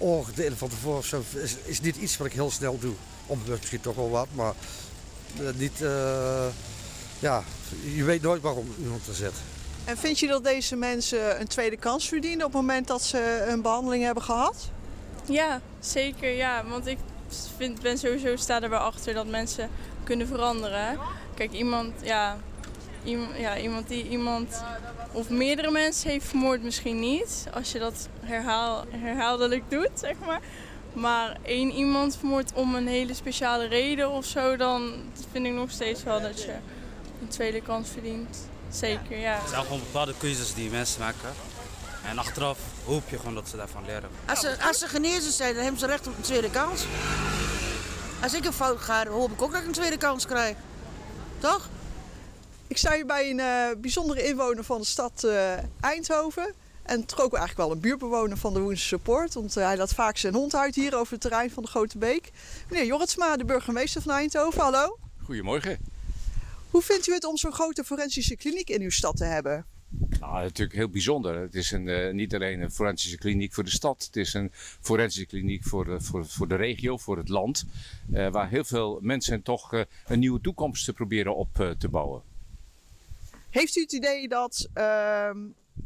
oordelen 0.00 0.58
van 0.58 0.68
tevoren 0.68 1.04
zo, 1.04 1.22
is, 1.34 1.56
is, 1.64 1.80
niet 1.80 1.96
iets 1.96 2.16
wat 2.16 2.26
ik 2.26 2.32
heel 2.32 2.50
snel 2.50 2.78
doe. 2.78 2.94
Onbewust 3.26 3.58
misschien 3.58 3.80
toch 3.80 3.94
wel 3.94 4.10
wat, 4.10 4.28
maar 4.34 4.54
uh, 5.40 5.48
niet, 5.56 5.80
uh, 5.80 6.46
ja, 7.18 7.44
je 7.94 8.04
weet 8.04 8.22
nooit 8.22 8.42
waarom 8.42 8.74
iemand 8.82 9.06
er 9.06 9.14
zit. 9.14 9.32
En 9.84 9.96
vind 9.96 10.18
je 10.18 10.26
dat 10.26 10.44
deze 10.44 10.76
mensen 10.76 11.40
een 11.40 11.46
tweede 11.46 11.76
kans 11.76 12.08
verdienen 12.08 12.46
op 12.46 12.52
het 12.52 12.60
moment 12.60 12.86
dat 12.86 13.02
ze 13.02 13.44
een 13.48 13.62
behandeling 13.62 14.04
hebben 14.04 14.22
gehad? 14.22 14.70
Ja, 15.24 15.60
zeker. 15.80 16.30
Ja, 16.30 16.64
want 16.66 16.86
ik 16.86 16.98
vind, 17.56 17.82
ben 17.82 17.98
sowieso 17.98 18.36
sta 18.36 18.62
er 18.62 18.70
wel 18.70 18.78
achter 18.78 19.14
dat 19.14 19.26
mensen 19.26 19.70
kunnen 20.04 20.26
veranderen. 20.26 20.98
Kijk, 21.34 21.52
iemand, 21.52 21.92
ja, 22.02 22.36
iemand, 23.04 23.36
ja, 23.36 23.58
iemand 23.58 23.88
die 23.88 24.08
iemand 24.08 24.62
of 25.12 25.28
meerdere 25.28 25.70
mensen 25.70 26.10
heeft 26.10 26.26
vermoord 26.26 26.62
misschien 26.62 27.00
niet. 27.00 27.46
Als 27.54 27.72
je 27.72 27.78
dat 27.78 28.08
herhaal, 28.20 28.84
herhaaldelijk 28.88 29.62
doet, 29.68 29.90
zeg 29.94 30.14
maar. 30.26 30.40
Maar 30.92 31.36
één 31.42 31.72
iemand 31.72 32.16
vermoord 32.16 32.52
om 32.54 32.74
een 32.74 32.88
hele 32.88 33.14
speciale 33.14 33.66
reden 33.66 34.10
of 34.10 34.24
zo, 34.24 34.56
dan 34.56 34.92
vind 35.32 35.46
ik 35.46 35.52
nog 35.52 35.70
steeds 35.70 36.02
wel 36.02 36.20
dat 36.20 36.42
je 36.42 36.54
een 37.20 37.28
tweede 37.28 37.60
kans 37.62 37.88
verdient. 37.88 38.48
Zeker, 38.70 39.18
ja. 39.18 39.38
Het 39.40 39.48
zijn 39.48 39.62
gewoon 39.62 39.80
bepaalde 39.80 40.14
keuzes 40.18 40.54
die 40.54 40.70
mensen 40.70 41.00
maken. 41.00 41.30
En 42.04 42.18
achteraf 42.18 42.58
hoop 42.84 43.08
je 43.08 43.18
gewoon 43.18 43.34
dat 43.34 43.48
ze 43.48 43.56
daarvan 43.56 43.84
leren. 43.84 44.10
Als 44.28 44.40
ze, 44.40 44.56
als 44.62 44.78
ze 44.78 44.88
genezen 44.88 45.32
zijn, 45.32 45.54
dan 45.54 45.62
hebben 45.62 45.80
ze 45.80 45.86
recht 45.86 46.06
op 46.06 46.16
een 46.16 46.22
tweede 46.22 46.50
kans. 46.50 46.84
Als 48.22 48.34
ik 48.34 48.44
een 48.44 48.52
fout 48.52 48.80
ga, 48.80 49.04
dan 49.04 49.12
hoop 49.12 49.30
ik 49.30 49.42
ook 49.42 49.52
dat 49.52 49.60
ik 49.60 49.66
een 49.66 49.72
tweede 49.72 49.96
kans 49.96 50.26
krijg. 50.26 50.56
Toch? 51.38 51.68
Ik 52.66 52.76
sta 52.76 52.94
hier 52.94 53.06
bij 53.06 53.30
een 53.30 53.38
uh, 53.38 53.80
bijzondere 53.80 54.24
inwoner 54.24 54.64
van 54.64 54.80
de 54.80 54.86
stad 54.86 55.22
uh, 55.24 55.52
Eindhoven. 55.80 56.54
En 56.82 57.04
toch 57.06 57.20
ook 57.20 57.34
eigenlijk 57.34 57.68
wel 57.68 57.76
een 57.76 57.80
buurtbewoner 57.80 58.36
van 58.36 58.54
de 58.54 58.60
Woense 58.60 58.86
Support. 58.86 59.34
Want 59.34 59.56
uh, 59.56 59.64
hij 59.64 59.76
laat 59.76 59.94
vaak 59.94 60.16
zijn 60.16 60.34
hond 60.34 60.54
uit 60.54 60.74
hier 60.74 60.96
over 60.96 61.12
het 61.12 61.20
terrein 61.20 61.50
van 61.50 61.62
de 61.62 61.68
Grote 61.68 61.98
Beek. 61.98 62.30
Meneer 62.68 62.86
Jorritsma, 62.86 63.36
de 63.36 63.44
burgemeester 63.44 64.02
van 64.02 64.12
Eindhoven. 64.12 64.60
Hallo. 64.60 64.98
Goedemorgen. 65.24 65.89
Hoe 66.70 66.82
vindt 66.82 67.06
u 67.06 67.12
het 67.12 67.24
om 67.24 67.36
zo'n 67.36 67.52
grote 67.52 67.84
forensische 67.84 68.36
kliniek 68.36 68.70
in 68.70 68.82
uw 68.82 68.90
stad 68.90 69.16
te 69.16 69.24
hebben? 69.24 69.66
Nou, 70.20 70.42
natuurlijk 70.42 70.76
heel 70.76 70.88
bijzonder. 70.88 71.40
Het 71.40 71.54
is 71.54 71.70
een, 71.70 71.86
uh, 71.86 72.12
niet 72.12 72.34
alleen 72.34 72.60
een 72.60 72.70
forensische 72.70 73.18
kliniek 73.18 73.52
voor 73.52 73.64
de 73.64 73.70
stad. 73.70 74.04
Het 74.04 74.16
is 74.16 74.34
een 74.34 74.50
forensische 74.80 75.26
kliniek 75.26 75.64
voor, 75.64 75.88
uh, 75.88 75.94
voor, 75.98 76.26
voor 76.26 76.48
de 76.48 76.54
regio, 76.54 76.96
voor 76.96 77.16
het 77.16 77.28
land. 77.28 77.66
Uh, 78.12 78.30
waar 78.30 78.48
heel 78.48 78.64
veel 78.64 78.98
mensen 79.02 79.42
toch 79.42 79.84
een 80.06 80.18
nieuwe 80.18 80.40
toekomst 80.40 80.84
te 80.84 80.92
proberen 80.92 81.36
op 81.36 81.74
te 81.78 81.88
bouwen. 81.88 82.22
Heeft 83.50 83.76
u 83.76 83.80
het 83.80 83.92
idee 83.92 84.28
dat 84.28 84.68
uh, 84.74 85.30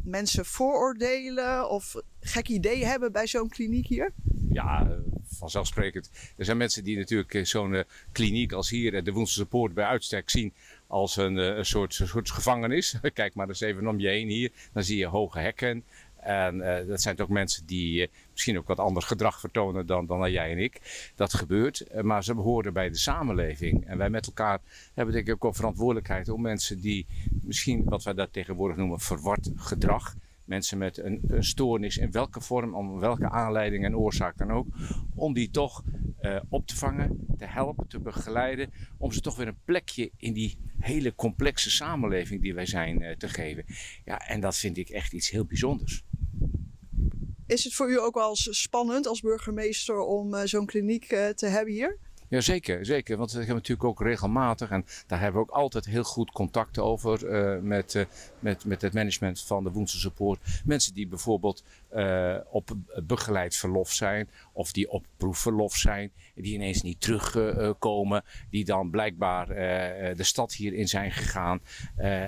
mensen 0.02 0.44
vooroordelen 0.44 1.70
of 1.70 1.94
gek 2.20 2.48
ideeën 2.48 2.86
hebben 2.86 3.12
bij 3.12 3.26
zo'n 3.26 3.48
kliniek 3.48 3.86
hier? 3.86 4.12
Ja, 4.50 4.98
vanzelfsprekend. 5.44 6.10
Er 6.36 6.44
zijn 6.44 6.56
mensen 6.56 6.84
die 6.84 6.96
natuurlijk 6.96 7.46
zo'n 7.46 7.72
uh, 7.72 7.80
kliniek 8.12 8.52
als 8.52 8.70
hier, 8.70 9.04
de 9.04 9.12
Woenselse 9.12 9.46
Poort, 9.46 9.74
bij 9.74 9.84
uitstek 9.84 10.30
zien 10.30 10.52
als 10.86 11.16
een, 11.16 11.36
een, 11.36 11.66
soort, 11.66 11.94
soort 11.94 12.30
gevangenis. 12.30 12.98
Kijk 13.14 13.34
maar 13.34 13.48
eens 13.48 13.60
even 13.60 13.86
om 13.86 14.00
je 14.00 14.08
heen 14.08 14.28
hier. 14.28 14.50
Dan 14.72 14.82
zie 14.82 14.98
je 14.98 15.06
hoge 15.06 15.38
hekken. 15.38 15.84
En 16.16 16.58
dat 16.86 17.02
zijn 17.02 17.16
toch 17.16 17.28
mensen 17.28 17.66
die 17.66 18.10
misschien 18.30 18.58
ook 18.58 18.66
wat 18.66 18.78
anders 18.78 19.04
gedrag 19.06 19.40
vertonen 19.40 19.86
dan, 19.86 20.06
dan 20.06 20.30
jij 20.30 20.50
en 20.50 20.58
ik. 20.58 20.80
Dat 21.14 21.34
gebeurt, 21.34 22.02
maar 22.02 22.24
ze 22.24 22.34
behoren 22.34 22.72
bij 22.72 22.88
de 22.88 22.96
samenleving. 22.96 23.86
En 23.86 23.98
wij 23.98 24.10
met 24.10 24.26
elkaar 24.26 24.60
hebben 24.94 25.14
denk 25.14 25.28
ik 25.28 25.44
ook 25.44 25.54
verantwoordelijkheid 25.54 26.28
om 26.28 26.40
mensen 26.40 26.80
die 26.80 27.06
misschien 27.42 27.84
wat 27.84 28.02
wij 28.02 28.14
dat 28.14 28.32
tegenwoordig 28.32 28.76
noemen 28.76 29.00
verward 29.00 29.50
gedrag. 29.56 30.14
Mensen 30.44 30.78
met 30.78 30.98
een, 30.98 31.20
een 31.26 31.44
stoornis 31.44 31.96
in 31.96 32.10
welke 32.10 32.40
vorm, 32.40 32.74
om 32.74 32.98
welke 32.98 33.30
aanleiding 33.30 33.84
en 33.84 33.96
oorzaak 33.96 34.38
dan 34.38 34.50
ook. 34.50 34.66
Om 35.14 35.32
die 35.32 35.50
toch 35.50 35.84
op 36.48 36.66
te 36.66 36.76
vangen, 36.76 37.26
te 37.38 37.46
helpen, 37.46 37.88
te 37.88 38.00
begeleiden. 38.00 38.72
Om 38.98 39.12
ze 39.12 39.20
toch 39.20 39.36
weer 39.36 39.48
een 39.48 39.58
plekje 39.64 40.10
in 40.16 40.32
die 40.32 40.58
hele 40.78 41.14
complexe 41.14 41.70
samenleving 41.70 42.42
die 42.42 42.54
wij 42.54 42.66
zijn 42.66 43.14
te 43.18 43.28
geven. 43.28 43.64
Ja, 44.04 44.18
en 44.18 44.40
dat 44.40 44.56
vind 44.56 44.76
ik 44.76 44.88
echt 44.88 45.12
iets 45.12 45.30
heel 45.30 45.44
bijzonders. 45.44 46.04
Is 47.46 47.64
het 47.64 47.74
voor 47.74 47.90
u 47.90 47.98
ook 47.98 48.14
wel 48.14 48.36
spannend 48.36 49.06
als 49.06 49.20
burgemeester 49.20 49.98
om 49.98 50.34
uh, 50.34 50.40
zo'n 50.44 50.66
kliniek 50.66 51.06
te 51.34 51.46
hebben 51.46 51.74
hier? 51.74 51.98
Ja, 52.28 52.40
zeker, 52.40 52.86
zeker. 52.86 53.16
Want 53.16 53.30
we 53.30 53.36
hebben 53.36 53.54
natuurlijk 53.54 53.88
ook 53.88 54.00
regelmatig, 54.00 54.70
en 54.70 54.84
daar 55.06 55.20
hebben 55.20 55.40
we 55.40 55.48
ook 55.48 55.54
altijd 55.56 55.84
heel 55.84 56.04
goed 56.04 56.30
contact 56.30 56.78
over 56.78 57.30
uh, 57.30 57.62
met, 57.62 57.94
uh, 57.94 58.04
met, 58.44 58.64
met 58.64 58.82
het 58.82 58.94
management 58.94 59.40
van 59.40 59.64
de 59.64 59.82
Support. 59.84 60.62
Mensen 60.64 60.94
die 60.94 61.08
bijvoorbeeld 61.08 61.64
uh, 61.94 62.36
op 62.50 62.70
begeleid 63.02 63.56
verlof 63.56 63.92
zijn 63.92 64.28
of 64.52 64.72
die 64.72 64.90
op 64.90 65.06
proefverlof 65.16 65.74
zijn, 65.74 66.12
die 66.34 66.54
ineens 66.54 66.82
niet 66.82 67.00
terugkomen, 67.00 68.24
die 68.50 68.64
dan 68.64 68.90
blijkbaar 68.90 69.46
de 70.16 70.22
stad 70.22 70.54
hierin 70.54 70.88
zijn 70.88 71.12
gegaan 71.12 71.60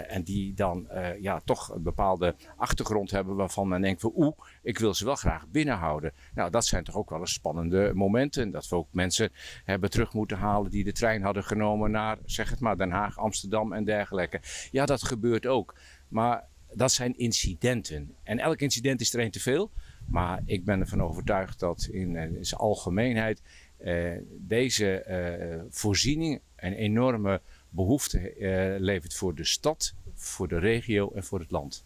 en 0.08 0.22
die 0.22 0.54
dan 0.54 0.88
ja, 1.20 1.40
toch 1.44 1.74
een 1.74 1.82
bepaalde 1.82 2.34
achtergrond 2.56 3.10
hebben 3.10 3.36
waarvan 3.36 3.68
men 3.68 3.80
denkt 3.80 4.00
van 4.00 4.12
oeh, 4.16 4.38
ik 4.62 4.78
wil 4.78 4.94
ze 4.94 5.04
wel 5.04 5.14
graag 5.14 5.48
binnenhouden. 5.48 6.12
Nou, 6.34 6.50
dat 6.50 6.66
zijn 6.66 6.84
toch 6.84 6.96
ook 6.96 7.10
wel 7.10 7.20
eens 7.20 7.32
spannende 7.32 7.92
momenten, 7.94 8.50
dat 8.50 8.68
we 8.68 8.76
ook 8.76 8.88
mensen 8.90 9.32
hebben 9.64 9.90
terug 9.90 10.12
moeten 10.12 10.38
halen 10.38 10.70
die 10.70 10.84
de 10.84 10.92
trein 10.92 11.22
hadden 11.22 11.44
genomen 11.44 11.90
naar, 11.90 12.18
zeg 12.24 12.50
het 12.50 12.60
maar, 12.60 12.76
Den 12.76 12.90
Haag, 12.90 13.18
Amsterdam 13.18 13.72
en 13.72 13.84
dergelijke. 13.84 14.40
Ja, 14.70 14.86
dat 14.86 15.02
gebeurt 15.02 15.46
ook. 15.46 15.74
Maar 16.08 16.48
dat 16.72 16.92
zijn 16.92 17.18
incidenten. 17.18 18.14
En 18.22 18.38
elk 18.38 18.60
incident 18.60 19.00
is 19.00 19.14
er 19.14 19.20
één 19.20 19.30
te 19.30 19.40
veel. 19.40 19.70
Maar 20.06 20.42
ik 20.44 20.64
ben 20.64 20.80
ervan 20.80 21.02
overtuigd 21.02 21.60
dat 21.60 21.88
in, 21.90 22.16
eh, 22.16 22.28
zijn 22.40 22.60
algemeenheid 22.60 23.42
eh, 23.76 24.12
deze 24.28 25.00
eh, 25.00 25.62
voorziening 25.68 26.40
een 26.56 26.72
enorme 26.72 27.40
behoefte 27.68 28.34
levert 28.78 29.14
voor 29.14 29.34
de 29.34 29.44
stad, 29.44 29.94
voor 30.14 30.48
de 30.48 30.58
regio 30.58 31.12
en 31.14 31.24
voor 31.24 31.38
het 31.38 31.50
land. 31.50 31.84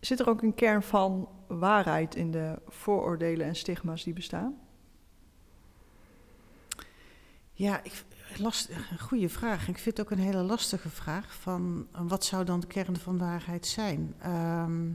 Zit 0.00 0.20
er 0.20 0.28
ook 0.28 0.42
een 0.42 0.54
kern 0.54 0.82
van 0.82 1.28
waarheid 1.48 2.14
in 2.14 2.30
de 2.30 2.58
vooroordelen 2.68 3.46
en 3.46 3.56
stigma's 3.56 4.04
die 4.04 4.12
bestaan? 4.12 4.58
Ja, 7.52 7.84
ik, 7.84 8.04
last, 8.38 8.70
goede 8.98 9.28
vraag. 9.28 9.68
Ik 9.68 9.78
vind 9.78 9.96
het 9.96 10.06
ook 10.06 10.12
een 10.12 10.24
hele 10.24 10.42
lastige 10.42 10.88
vraag. 10.88 11.34
Van 11.34 11.86
wat 11.92 12.24
zou 12.24 12.44
dan 12.44 12.60
de 12.60 12.66
kern 12.66 12.96
van 12.96 13.18
waarheid 13.18 13.66
zijn? 13.66 14.14
Ehm, 14.18 14.90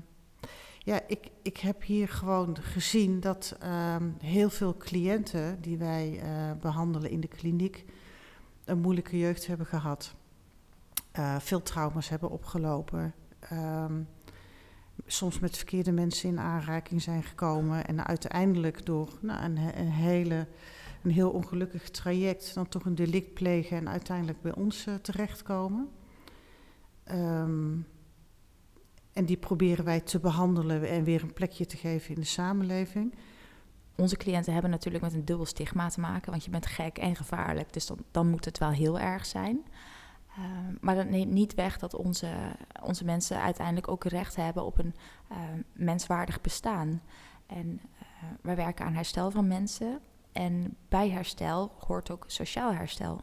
ja, 0.80 1.02
ik, 1.08 1.30
ik 1.42 1.58
heb 1.58 1.84
hier 1.84 2.10
gewoon 2.10 2.58
gezien 2.62 3.20
dat 3.20 3.56
ehm, 3.60 4.10
heel 4.20 4.50
veel 4.50 4.78
cliënten 4.78 5.62
die 5.62 5.78
wij 5.78 6.22
uh, 6.24 6.52
behandelen 6.62 7.10
in 7.10 7.20
de 7.20 7.28
kliniek 7.28 7.86
een 8.66 8.80
moeilijke 8.80 9.18
jeugd 9.18 9.48
hebben 9.48 9.66
gehad. 9.66 10.16
Uh, 11.20 11.40
veel 11.40 11.62
trauma's 11.62 12.10
hebben 12.10 12.30
opgelopen. 12.30 13.14
Um, 13.52 14.08
soms 15.06 15.40
met 15.40 15.58
verkeerde 15.58 15.92
mensen 15.92 16.30
in 16.30 16.40
aanraking 16.40 17.02
zijn 17.02 17.24
gekomen. 17.24 17.86
En 17.86 18.06
uiteindelijk 18.06 18.86
door 18.86 19.10
nou, 19.22 19.44
een, 19.44 19.58
hele, 19.90 20.48
een 21.06 21.12
heel 21.12 21.32
ongelukkig 21.32 21.90
traject 21.90 22.54
dan 22.54 22.68
toch 22.68 22.86
een 22.86 22.96
delict 22.96 23.34
plegen 23.34 23.78
en 23.78 23.90
uiteindelijk 23.90 24.42
bij 24.42 24.56
ons 24.56 24.88
uh, 24.88 24.96
terechtkomen. 24.96 25.90
Um, 27.12 27.88
en 29.14 29.26
die 29.26 29.38
proberen 29.38 29.86
wij 29.86 30.00
te 30.00 30.20
behandelen 30.20 30.90
en 30.90 31.04
weer 31.04 31.24
een 31.24 31.34
plekje 31.34 31.66
te 31.66 31.78
geven 31.78 32.16
in 32.16 32.22
de 32.22 32.28
samenleving. 32.28 33.16
Onze 33.96 34.18
cliënten 34.18 34.54
hebben 34.54 34.72
natuurlijk 34.72 35.04
met 35.04 35.14
een 35.14 35.26
dubbel 35.26 35.46
stigma 35.46 35.90
te 35.90 36.00
maken, 36.00 36.32
want 36.32 36.44
je 36.44 36.50
bent 36.50 36.66
gek 36.66 36.98
en 36.98 37.16
gevaarlijk. 37.16 37.74
Dus 37.74 37.86
dan, 37.86 37.98
dan 38.12 38.30
moet 38.30 38.46
het 38.46 38.58
wel 38.58 38.70
heel 38.70 39.00
erg 39.00 39.26
zijn. 39.26 39.66
Uh, 40.30 40.46
maar 40.82 40.96
dat 40.96 41.10
neemt 41.10 41.32
niet 41.32 41.54
weg 41.54 41.78
dat 41.78 41.94
onze, 41.94 42.30
onze 42.84 43.06
mensen 43.06 43.42
uiteindelijk 43.42 43.88
ook 43.88 44.04
recht 44.04 44.36
hebben 44.36 44.66
op 44.66 44.78
een 44.80 44.96
uh, 45.32 45.38
menswaardig 45.74 46.42
bestaan. 46.42 47.02
En 47.46 47.68
uh, 47.68 48.30
wij 48.42 48.56
werken 48.56 48.86
aan 48.86 48.94
herstel 48.94 49.32
van 49.32 49.48
mensen. 49.48 50.00
En 50.36 50.78
bij 50.90 51.10
herstel 51.10 51.72
hoort 51.80 52.12
ook 52.12 52.24
sociaal 52.28 52.74
herstel, 52.74 53.22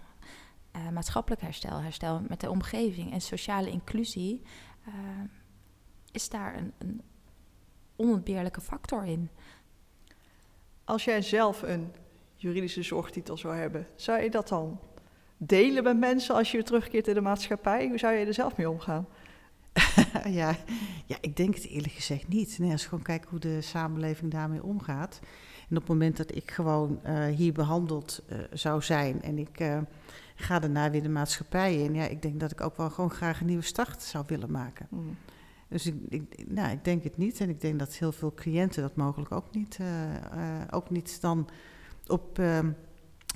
maatschappelijk 0.92 1.40
herstel, 1.40 1.78
herstel 1.81 2.23
met 2.28 2.40
de 2.40 2.50
omgeving 2.50 3.12
en 3.12 3.21
sociale 3.21 3.71
inclusie 3.71 4.42
is 6.12 6.28
daar 6.28 6.57
een, 6.57 6.73
een 6.78 7.02
onontbeerlijke 7.97 8.61
factor 8.61 9.04
in. 9.04 9.31
Als 10.85 11.04
jij 11.04 11.23
zelf 11.23 11.62
een 11.62 11.92
juridische 12.35 12.83
zorgtitel 12.83 13.37
zou 13.37 13.54
hebben, 13.57 13.87
zou 13.97 14.23
je 14.23 14.31
dat 14.31 14.49
dan 14.49 14.81
delen 15.37 15.83
met 15.83 15.99
mensen 15.99 16.35
als 16.35 16.50
je 16.50 16.62
terugkeert 16.62 17.09
in 17.09 17.14
de 17.14 17.21
maatschappij? 17.21 17.88
Hoe 17.88 17.99
zou 17.99 18.14
je 18.14 18.26
er 18.26 18.35
zelf 18.35 18.57
mee 18.57 18.71
omgaan? 18.71 19.07
ja, 20.40 20.57
ja, 21.07 21.16
ik 21.21 21.37
denk 21.37 21.54
het 21.54 21.66
eerlijk 21.66 21.92
gezegd 21.92 22.28
niet. 22.28 22.59
Nee, 22.59 22.73
als 22.73 22.83
je 22.83 22.88
gewoon 22.88 23.04
kijkt 23.04 23.28
hoe 23.28 23.38
de 23.38 23.61
samenleving 23.61 24.31
daarmee 24.31 24.62
omgaat. 24.62 25.21
En 25.73 25.79
op 25.79 25.85
het 25.85 25.93
moment 25.93 26.17
dat 26.17 26.35
ik 26.35 26.50
gewoon 26.50 27.00
uh, 27.07 27.25
hier 27.25 27.52
behandeld 27.52 28.23
uh, 28.29 28.38
zou 28.52 28.83
zijn 28.83 29.23
en 29.23 29.38
ik 29.38 29.61
uh, 29.61 29.79
ga 30.35 30.59
daarna 30.59 30.91
weer 30.91 31.02
de 31.02 31.09
maatschappij 31.09 31.83
in, 31.83 31.95
ja, 31.95 32.05
ik 32.05 32.23
denk 32.23 32.41
dat 32.41 32.50
ik 32.50 32.61
ook 32.61 32.76
wel 32.76 32.91
gewoon 32.91 33.11
graag 33.11 33.41
een 33.41 33.47
nieuwe 33.47 33.62
start 33.62 34.02
zou 34.02 34.25
willen 34.26 34.50
maken. 34.50 34.87
Mm. 34.91 35.17
Dus 35.69 35.87
ik, 35.87 35.95
ik, 36.09 36.45
nou, 36.49 36.71
ik 36.71 36.85
denk 36.85 37.05
het 37.05 37.17
niet. 37.17 37.41
En 37.41 37.49
ik 37.49 37.61
denk 37.61 37.79
dat 37.79 37.95
heel 37.95 38.12
veel 38.12 38.35
cliënten 38.35 38.83
dat 38.83 38.97
mogelijk 38.97 39.33
ook 39.33 39.55
niet, 39.55 39.79
ook 40.71 40.91
niet 40.91 41.21
dan 41.21 41.49
op 42.07 42.38
uh, 42.38 42.59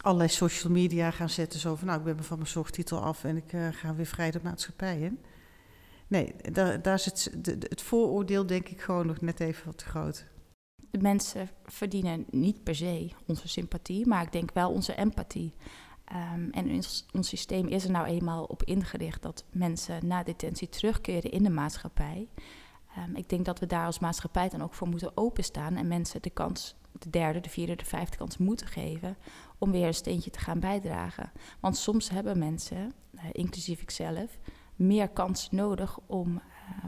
allerlei 0.01 0.29
social 0.29 0.73
media 0.73 1.11
gaan 1.11 1.31
zetten. 1.31 1.61
Zo 1.61 1.75
van, 1.75 1.87
nou, 1.87 1.99
ik 1.99 2.05
ben 2.05 2.25
van 2.25 2.37
mijn 2.37 2.51
zorgtitel 2.51 3.03
af 3.03 3.25
en 3.25 3.37
ik 3.37 3.53
ga 3.71 3.95
weer 3.95 4.07
vrij 4.07 4.31
de 4.31 4.41
maatschappij 4.43 5.01
in. 5.01 5.19
Nee, 6.07 6.35
daar, 6.53 6.83
daar 6.83 6.95
is 6.95 7.05
het, 7.05 7.31
het 7.69 7.83
vooroordeel 7.83 8.47
denk 8.47 8.69
ik 8.69 8.81
gewoon 8.81 9.07
nog 9.07 9.21
net 9.21 9.41
even 9.41 9.67
wat 9.67 9.79
te 9.79 9.85
groot. 9.85 10.27
De 10.91 10.99
mensen 10.99 11.49
verdienen 11.65 12.27
niet 12.31 12.63
per 12.63 12.75
se 12.75 13.11
onze 13.27 13.49
sympathie, 13.49 14.07
maar 14.07 14.23
ik 14.23 14.33
denk 14.33 14.53
wel 14.53 14.71
onze 14.71 14.95
empathie. 14.95 15.55
Um, 16.35 16.51
en 16.51 16.71
ons, 16.71 17.07
ons, 17.13 17.29
systeem 17.29 17.67
is 17.67 17.85
er 17.85 17.91
nou 17.91 18.07
eenmaal 18.07 18.45
op 18.45 18.63
ingericht 18.63 19.23
dat 19.23 19.45
mensen 19.51 20.07
na 20.07 20.23
detentie 20.23 20.69
terugkeren 20.69 21.31
in 21.31 21.43
de 21.43 21.51
maatschappij. 21.51 22.29
Um, 22.99 23.17
ik 23.17 23.29
denk 23.29 23.45
dat 23.45 23.59
we 23.59 23.67
daar 23.67 23.87
als 23.87 23.99
maatschappij 23.99 24.49
dan 24.49 24.63
ook 24.63 24.75
voor 24.75 24.89
moeten 24.89 25.17
openstaan 25.17 25.77
en 25.77 25.89
mensen 25.89 26.23
de 26.23 26.31
kans, 26.31 26.77
de 26.93 27.11
derde, 27.11 27.41
de 27.41 27.49
vierde, 27.49 27.77
de 27.77 27.85
vijfde 27.85 28.17
kans 28.17 28.37
moeten 28.37 28.67
geven 28.67 29.17
om 29.59 29.71
weer 29.71 29.87
een 29.87 29.95
steentje 29.95 30.31
te 30.31 30.39
gaan 30.39 30.61
bijdragen. 30.61 31.33
Want 31.61 31.77
soms 31.77 32.11
hebben 32.11 32.39
mensen, 32.39 32.93
uh, 33.15 33.21
inclusief 33.33 33.81
ikzelf, 33.81 34.39
meer 34.77 35.09
kans 35.09 35.51
nodig 35.51 35.99
om, 36.07 36.35
uh, 36.35 36.41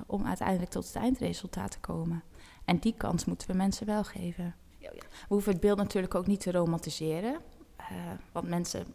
om 0.06 0.26
uiteindelijk 0.26 0.70
tot 0.70 0.86
het 0.86 0.96
eindresultaat 0.96 1.70
te 1.70 1.80
komen. 1.80 2.22
En 2.68 2.78
die 2.78 2.94
kans 2.96 3.24
moeten 3.24 3.50
we 3.50 3.56
mensen 3.56 3.86
wel 3.86 4.04
geven. 4.04 4.54
We 4.78 5.04
hoeven 5.28 5.52
het 5.52 5.60
beeld 5.60 5.78
natuurlijk 5.78 6.14
ook 6.14 6.26
niet 6.26 6.40
te 6.40 6.52
romantiseren. 6.52 7.40
Uh, 7.80 7.86
want 8.32 8.48
mensen 8.48 8.86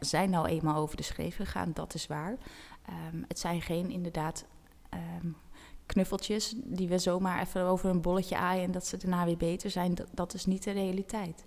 zijn 0.00 0.30
nou 0.30 0.46
eenmaal 0.46 0.76
over 0.76 0.96
de 0.96 1.02
schreef 1.02 1.36
gegaan, 1.36 1.70
dat 1.74 1.94
is 1.94 2.06
waar. 2.06 2.36
Um, 3.12 3.24
het 3.28 3.38
zijn 3.38 3.62
geen 3.62 3.90
inderdaad 3.90 4.46
um, 5.22 5.36
knuffeltjes 5.86 6.54
die 6.64 6.88
we 6.88 6.98
zomaar 6.98 7.40
even 7.40 7.62
over 7.62 7.90
een 7.90 8.00
bolletje 8.00 8.36
aaien 8.36 8.64
en 8.64 8.70
dat 8.70 8.86
ze 8.86 8.96
daarna 8.96 9.24
weer 9.24 9.36
beter 9.36 9.70
zijn. 9.70 9.94
Dat, 9.94 10.08
dat 10.10 10.34
is 10.34 10.46
niet 10.46 10.64
de 10.64 10.70
realiteit. 10.70 11.44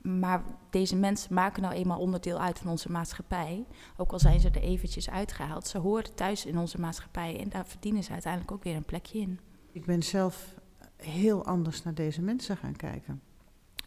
Maar 0.00 0.42
deze 0.70 0.96
mensen 0.96 1.34
maken 1.34 1.62
nou 1.62 1.74
eenmaal 1.74 1.98
onderdeel 1.98 2.38
uit 2.38 2.58
van 2.58 2.70
onze 2.70 2.90
maatschappij. 2.90 3.66
Ook 3.96 4.12
al 4.12 4.18
zijn 4.18 4.40
ze 4.40 4.50
er 4.50 4.62
eventjes 4.62 5.10
uitgehaald. 5.10 5.66
Ze 5.66 5.78
horen 5.78 6.14
thuis 6.14 6.46
in 6.46 6.58
onze 6.58 6.80
maatschappij 6.80 7.40
en 7.40 7.48
daar 7.48 7.66
verdienen 7.66 8.04
ze 8.04 8.12
uiteindelijk 8.12 8.52
ook 8.52 8.64
weer 8.64 8.76
een 8.76 8.84
plekje 8.84 9.18
in. 9.18 9.40
Ik 9.72 9.84
ben 9.84 10.02
zelf 10.02 10.54
heel 10.96 11.44
anders 11.44 11.82
naar 11.82 11.94
deze 11.94 12.22
mensen 12.22 12.56
gaan 12.56 12.76
kijken. 12.76 13.22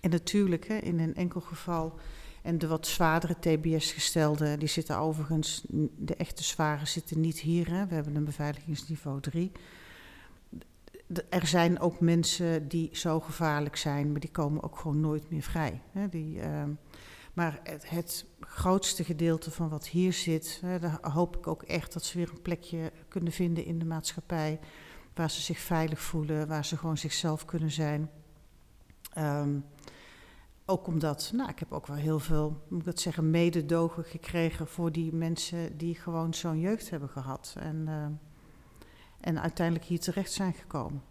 En 0.01 0.09
natuurlijk, 0.09 0.67
hè, 0.67 0.77
in 0.77 0.99
een 0.99 1.15
enkel 1.15 1.41
geval 1.41 1.99
en 2.45 2.57
de 2.57 2.67
wat 2.67 2.87
zwaardere 2.87 3.35
TBS-gestelden, 3.39 4.59
die 4.59 4.67
zitten 4.67 4.97
overigens, 4.97 5.65
de 5.97 6.15
echte 6.15 6.43
zware 6.43 6.85
zitten 6.85 7.19
niet 7.19 7.39
hier. 7.39 7.69
Hè. 7.69 7.87
We 7.87 7.93
hebben 7.93 8.15
een 8.15 8.25
beveiligingsniveau 8.25 9.21
3. 9.21 9.51
Er 11.29 11.47
zijn 11.47 11.79
ook 11.79 11.99
mensen 11.99 12.67
die 12.67 12.89
zo 12.91 13.19
gevaarlijk 13.19 13.75
zijn, 13.75 14.11
maar 14.11 14.19
die 14.19 14.31
komen 14.31 14.63
ook 14.63 14.77
gewoon 14.77 14.99
nooit 14.99 15.29
meer 15.29 15.41
vrij. 15.41 15.81
Hè. 15.91 16.09
Die, 16.09 16.37
uh, 16.37 16.63
maar 17.33 17.59
het, 17.63 17.89
het, 17.89 18.25
grootste 18.39 19.03
gedeelte 19.03 19.51
van 19.51 19.69
wat 19.69 19.87
hier 19.87 20.13
zit, 20.13 20.59
hè, 20.61 20.79
daar 20.79 20.99
hoop 21.01 21.37
ik 21.37 21.47
ook 21.47 21.63
echt 21.63 21.93
dat 21.93 22.03
ze 22.03 22.17
weer 22.17 22.29
een 22.29 22.41
plekje 22.41 22.91
kunnen 23.07 23.31
vinden 23.31 23.65
in 23.65 23.79
de 23.79 23.85
maatschappij. 23.85 24.59
Waar 25.15 25.31
ze 25.31 25.41
zich 25.41 25.59
veilig 25.59 25.99
voelen, 25.99 26.47
waar 26.47 26.65
ze 26.65 26.77
gewoon 26.77 26.97
zichzelf 26.97 27.45
kunnen 27.45 27.71
zijn. 27.71 28.09
Um, 29.17 29.65
ook 30.65 30.87
omdat, 30.87 31.31
nou, 31.33 31.49
ik 31.49 31.59
heb 31.59 31.71
ook 31.71 31.87
wel 31.87 31.97
heel 31.97 32.19
veel, 32.19 32.61
moet 32.67 32.79
ik 32.79 32.85
dat 32.85 32.99
zeggen, 32.99 33.29
mededogen 33.31 34.03
gekregen 34.03 34.67
voor 34.67 34.91
die 34.91 35.13
mensen 35.13 35.77
die 35.77 35.95
gewoon 35.95 36.33
zo'n 36.33 36.59
jeugd 36.59 36.89
hebben 36.89 37.09
gehad. 37.09 37.55
En, 37.59 37.85
uh, 37.87 38.05
en 39.19 39.41
uiteindelijk 39.41 39.85
hier 39.85 39.99
terecht 39.99 40.31
zijn 40.31 40.53
gekomen. 40.53 41.03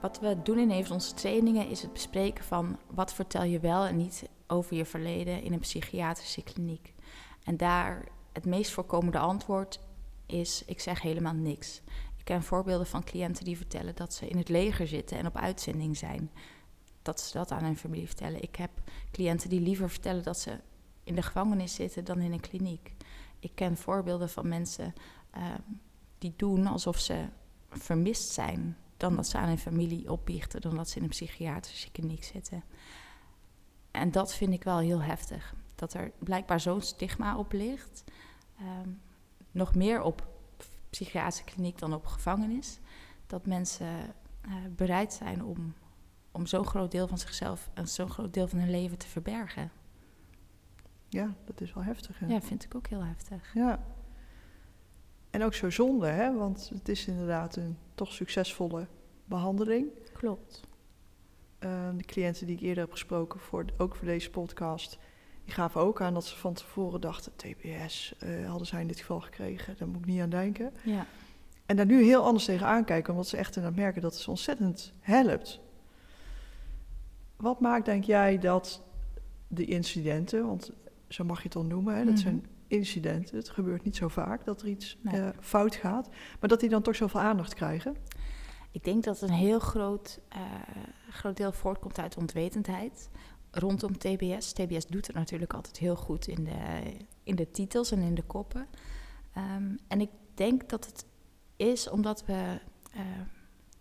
Wat 0.00 0.20
we 0.20 0.42
doen 0.42 0.58
in 0.58 0.70
een 0.70 0.84
van 0.86 0.94
onze 0.94 1.14
trainingen 1.14 1.68
is 1.68 1.82
het 1.82 1.92
bespreken 1.92 2.44
van 2.44 2.78
wat 2.90 3.12
vertel 3.12 3.42
je 3.42 3.60
wel 3.60 3.84
en 3.84 3.96
niet 3.96 4.28
over 4.46 4.76
je 4.76 4.84
verleden 4.84 5.42
in 5.42 5.52
een 5.52 5.58
psychiatrische 5.58 6.42
kliniek. 6.42 6.94
En 7.44 7.56
daar 7.56 8.04
het 8.32 8.44
meest 8.44 8.70
voorkomende 8.70 9.18
antwoord 9.18 9.80
is: 10.26 10.62
ik 10.66 10.80
zeg 10.80 11.00
helemaal 11.02 11.34
niks 11.34 11.82
ken 12.26 12.42
voorbeelden 12.42 12.86
van 12.86 13.04
cliënten 13.04 13.44
die 13.44 13.56
vertellen 13.56 13.94
dat 13.94 14.14
ze 14.14 14.28
in 14.28 14.36
het 14.36 14.48
leger 14.48 14.88
zitten 14.88 15.18
en 15.18 15.26
op 15.26 15.36
uitzending 15.36 15.96
zijn. 15.96 16.30
Dat 17.02 17.20
ze 17.20 17.32
dat 17.32 17.50
aan 17.50 17.64
hun 17.64 17.76
familie 17.76 18.06
vertellen. 18.06 18.42
Ik 18.42 18.56
heb 18.56 18.70
cliënten 19.10 19.48
die 19.48 19.60
liever 19.60 19.90
vertellen 19.90 20.22
dat 20.22 20.38
ze 20.38 20.58
in 21.04 21.14
de 21.14 21.22
gevangenis 21.22 21.74
zitten 21.74 22.04
dan 22.04 22.20
in 22.20 22.32
een 22.32 22.40
kliniek. 22.40 22.94
Ik 23.38 23.50
ken 23.54 23.76
voorbeelden 23.76 24.30
van 24.30 24.48
mensen 24.48 24.94
uh, 25.36 25.54
die 26.18 26.34
doen 26.36 26.66
alsof 26.66 26.98
ze 26.98 27.24
vermist 27.70 28.30
zijn, 28.30 28.76
dan 28.96 29.16
dat 29.16 29.28
ze 29.28 29.38
aan 29.38 29.48
hun 29.48 29.58
familie 29.58 30.10
opbiechten, 30.10 30.60
dan 30.60 30.76
dat 30.76 30.88
ze 30.88 30.96
in 30.96 31.02
een 31.02 31.08
psychiatrische 31.08 31.90
kliniek 31.90 32.24
zitten. 32.24 32.64
En 33.90 34.10
dat 34.10 34.34
vind 34.34 34.52
ik 34.52 34.64
wel 34.64 34.78
heel 34.78 35.02
heftig. 35.02 35.54
Dat 35.74 35.94
er 35.94 36.12
blijkbaar 36.18 36.60
zo'n 36.60 36.80
stigma 36.80 37.38
op 37.38 37.52
ligt. 37.52 38.04
Um, 38.60 39.00
nog 39.56 39.74
meer 39.74 40.02
op 40.02 40.26
psychiatrische 40.90 41.44
kliniek 41.44 41.78
dan 41.78 41.94
op 41.94 42.06
gevangenis. 42.06 42.78
Dat 43.26 43.46
mensen 43.46 44.14
uh, 44.46 44.54
bereid 44.76 45.12
zijn 45.12 45.44
om, 45.44 45.74
om 46.30 46.46
zo'n 46.46 46.66
groot 46.66 46.90
deel 46.90 47.08
van 47.08 47.18
zichzelf 47.18 47.70
en 47.74 47.88
zo'n 47.88 48.10
groot 48.10 48.34
deel 48.34 48.48
van 48.48 48.58
hun 48.58 48.70
leven 48.70 48.98
te 48.98 49.06
verbergen. 49.06 49.70
Ja, 51.08 51.34
dat 51.44 51.60
is 51.60 51.74
wel 51.74 51.84
heftig. 51.84 52.18
Hè? 52.18 52.26
Ja, 52.26 52.40
vind 52.40 52.64
ik 52.64 52.74
ook 52.74 52.86
heel 52.86 53.04
heftig. 53.04 53.54
Ja. 53.54 53.84
En 55.30 55.42
ook 55.42 55.54
zo 55.54 55.70
zonde, 55.70 56.06
hè? 56.06 56.34
want 56.34 56.70
het 56.74 56.88
is 56.88 57.06
inderdaad 57.06 57.56
een 57.56 57.78
toch 57.94 58.12
succesvolle 58.12 58.86
behandeling. 59.24 59.88
Klopt. 60.12 60.60
Uh, 61.60 61.88
de 61.96 62.04
cliënten 62.04 62.46
die 62.46 62.56
ik 62.56 62.62
eerder 62.62 62.82
heb 62.82 62.92
gesproken, 62.92 63.40
voor, 63.40 63.64
ook 63.76 63.96
voor 63.96 64.06
deze 64.06 64.30
podcast, 64.30 64.98
die 65.46 65.54
gaven 65.54 65.80
ook 65.80 66.00
aan 66.00 66.14
dat 66.14 66.24
ze 66.24 66.36
van 66.36 66.54
tevoren 66.54 67.00
dachten: 67.00 67.32
TBS 67.36 68.14
uh, 68.24 68.48
hadden 68.48 68.66
zij 68.66 68.80
in 68.80 68.86
dit 68.86 68.98
geval 69.00 69.20
gekregen, 69.20 69.74
daar 69.78 69.88
moet 69.88 69.98
ik 69.98 70.06
niet 70.06 70.20
aan 70.20 70.30
denken. 70.30 70.72
Ja. 70.84 71.06
En 71.66 71.76
daar 71.76 71.86
nu 71.86 72.02
heel 72.04 72.24
anders 72.24 72.44
tegen 72.44 72.66
aankijken, 72.66 73.12
omdat 73.12 73.28
ze 73.28 73.36
echt 73.36 73.56
inderdaad 73.56 73.80
merken 73.80 74.02
dat 74.02 74.12
het 74.12 74.20
ze 74.22 74.30
ontzettend 74.30 74.92
helpt. 75.00 75.60
Wat 77.36 77.60
maakt, 77.60 77.84
denk 77.84 78.04
jij, 78.04 78.38
dat 78.38 78.82
de 79.48 79.64
incidenten, 79.64 80.46
want 80.46 80.70
zo 81.08 81.24
mag 81.24 81.36
je 81.36 81.42
het 81.42 81.52
dan 81.52 81.66
noemen, 81.66 81.94
hè, 81.96 82.04
dat 82.04 82.12
Mhm. 82.14 82.22
zijn 82.22 82.46
incidenten. 82.66 83.36
Het 83.36 83.48
gebeurt 83.48 83.84
niet 83.84 83.96
zo 83.96 84.08
vaak 84.08 84.44
dat 84.44 84.60
er 84.62 84.68
iets 84.68 84.96
Nee. 85.00 85.20
eh, 85.20 85.28
fout 85.40 85.74
gaat, 85.74 86.08
maar 86.40 86.48
dat 86.48 86.60
die 86.60 86.68
dan 86.68 86.82
toch 86.82 86.96
zoveel 86.96 87.20
aandacht 87.20 87.54
krijgen? 87.54 87.96
Ik 88.70 88.84
denk 88.84 89.04
dat 89.04 89.20
een 89.20 89.30
heel 89.30 89.58
groot, 89.58 90.20
eh, 90.28 90.40
groot 91.10 91.36
deel 91.36 91.52
voortkomt 91.52 91.98
uit 91.98 92.16
onwetendheid 92.16 93.08
rondom 93.58 93.98
TBS. 93.98 94.52
TBS 94.52 94.86
doet 94.86 95.06
het 95.06 95.16
natuurlijk 95.16 95.52
altijd 95.52 95.78
heel 95.78 95.96
goed 95.96 96.26
in 96.26 96.44
de, 96.44 96.82
in 97.22 97.36
de 97.36 97.50
titels 97.50 97.90
en 97.90 98.00
in 98.00 98.14
de 98.14 98.22
koppen. 98.22 98.66
Ehm, 99.32 99.76
en 99.88 100.00
ik 100.00 100.10
denk 100.34 100.68
dat 100.68 100.86
het 100.86 101.06
is 101.56 101.88
omdat 101.88 102.24
we 102.24 102.60
eh, 102.92 103.02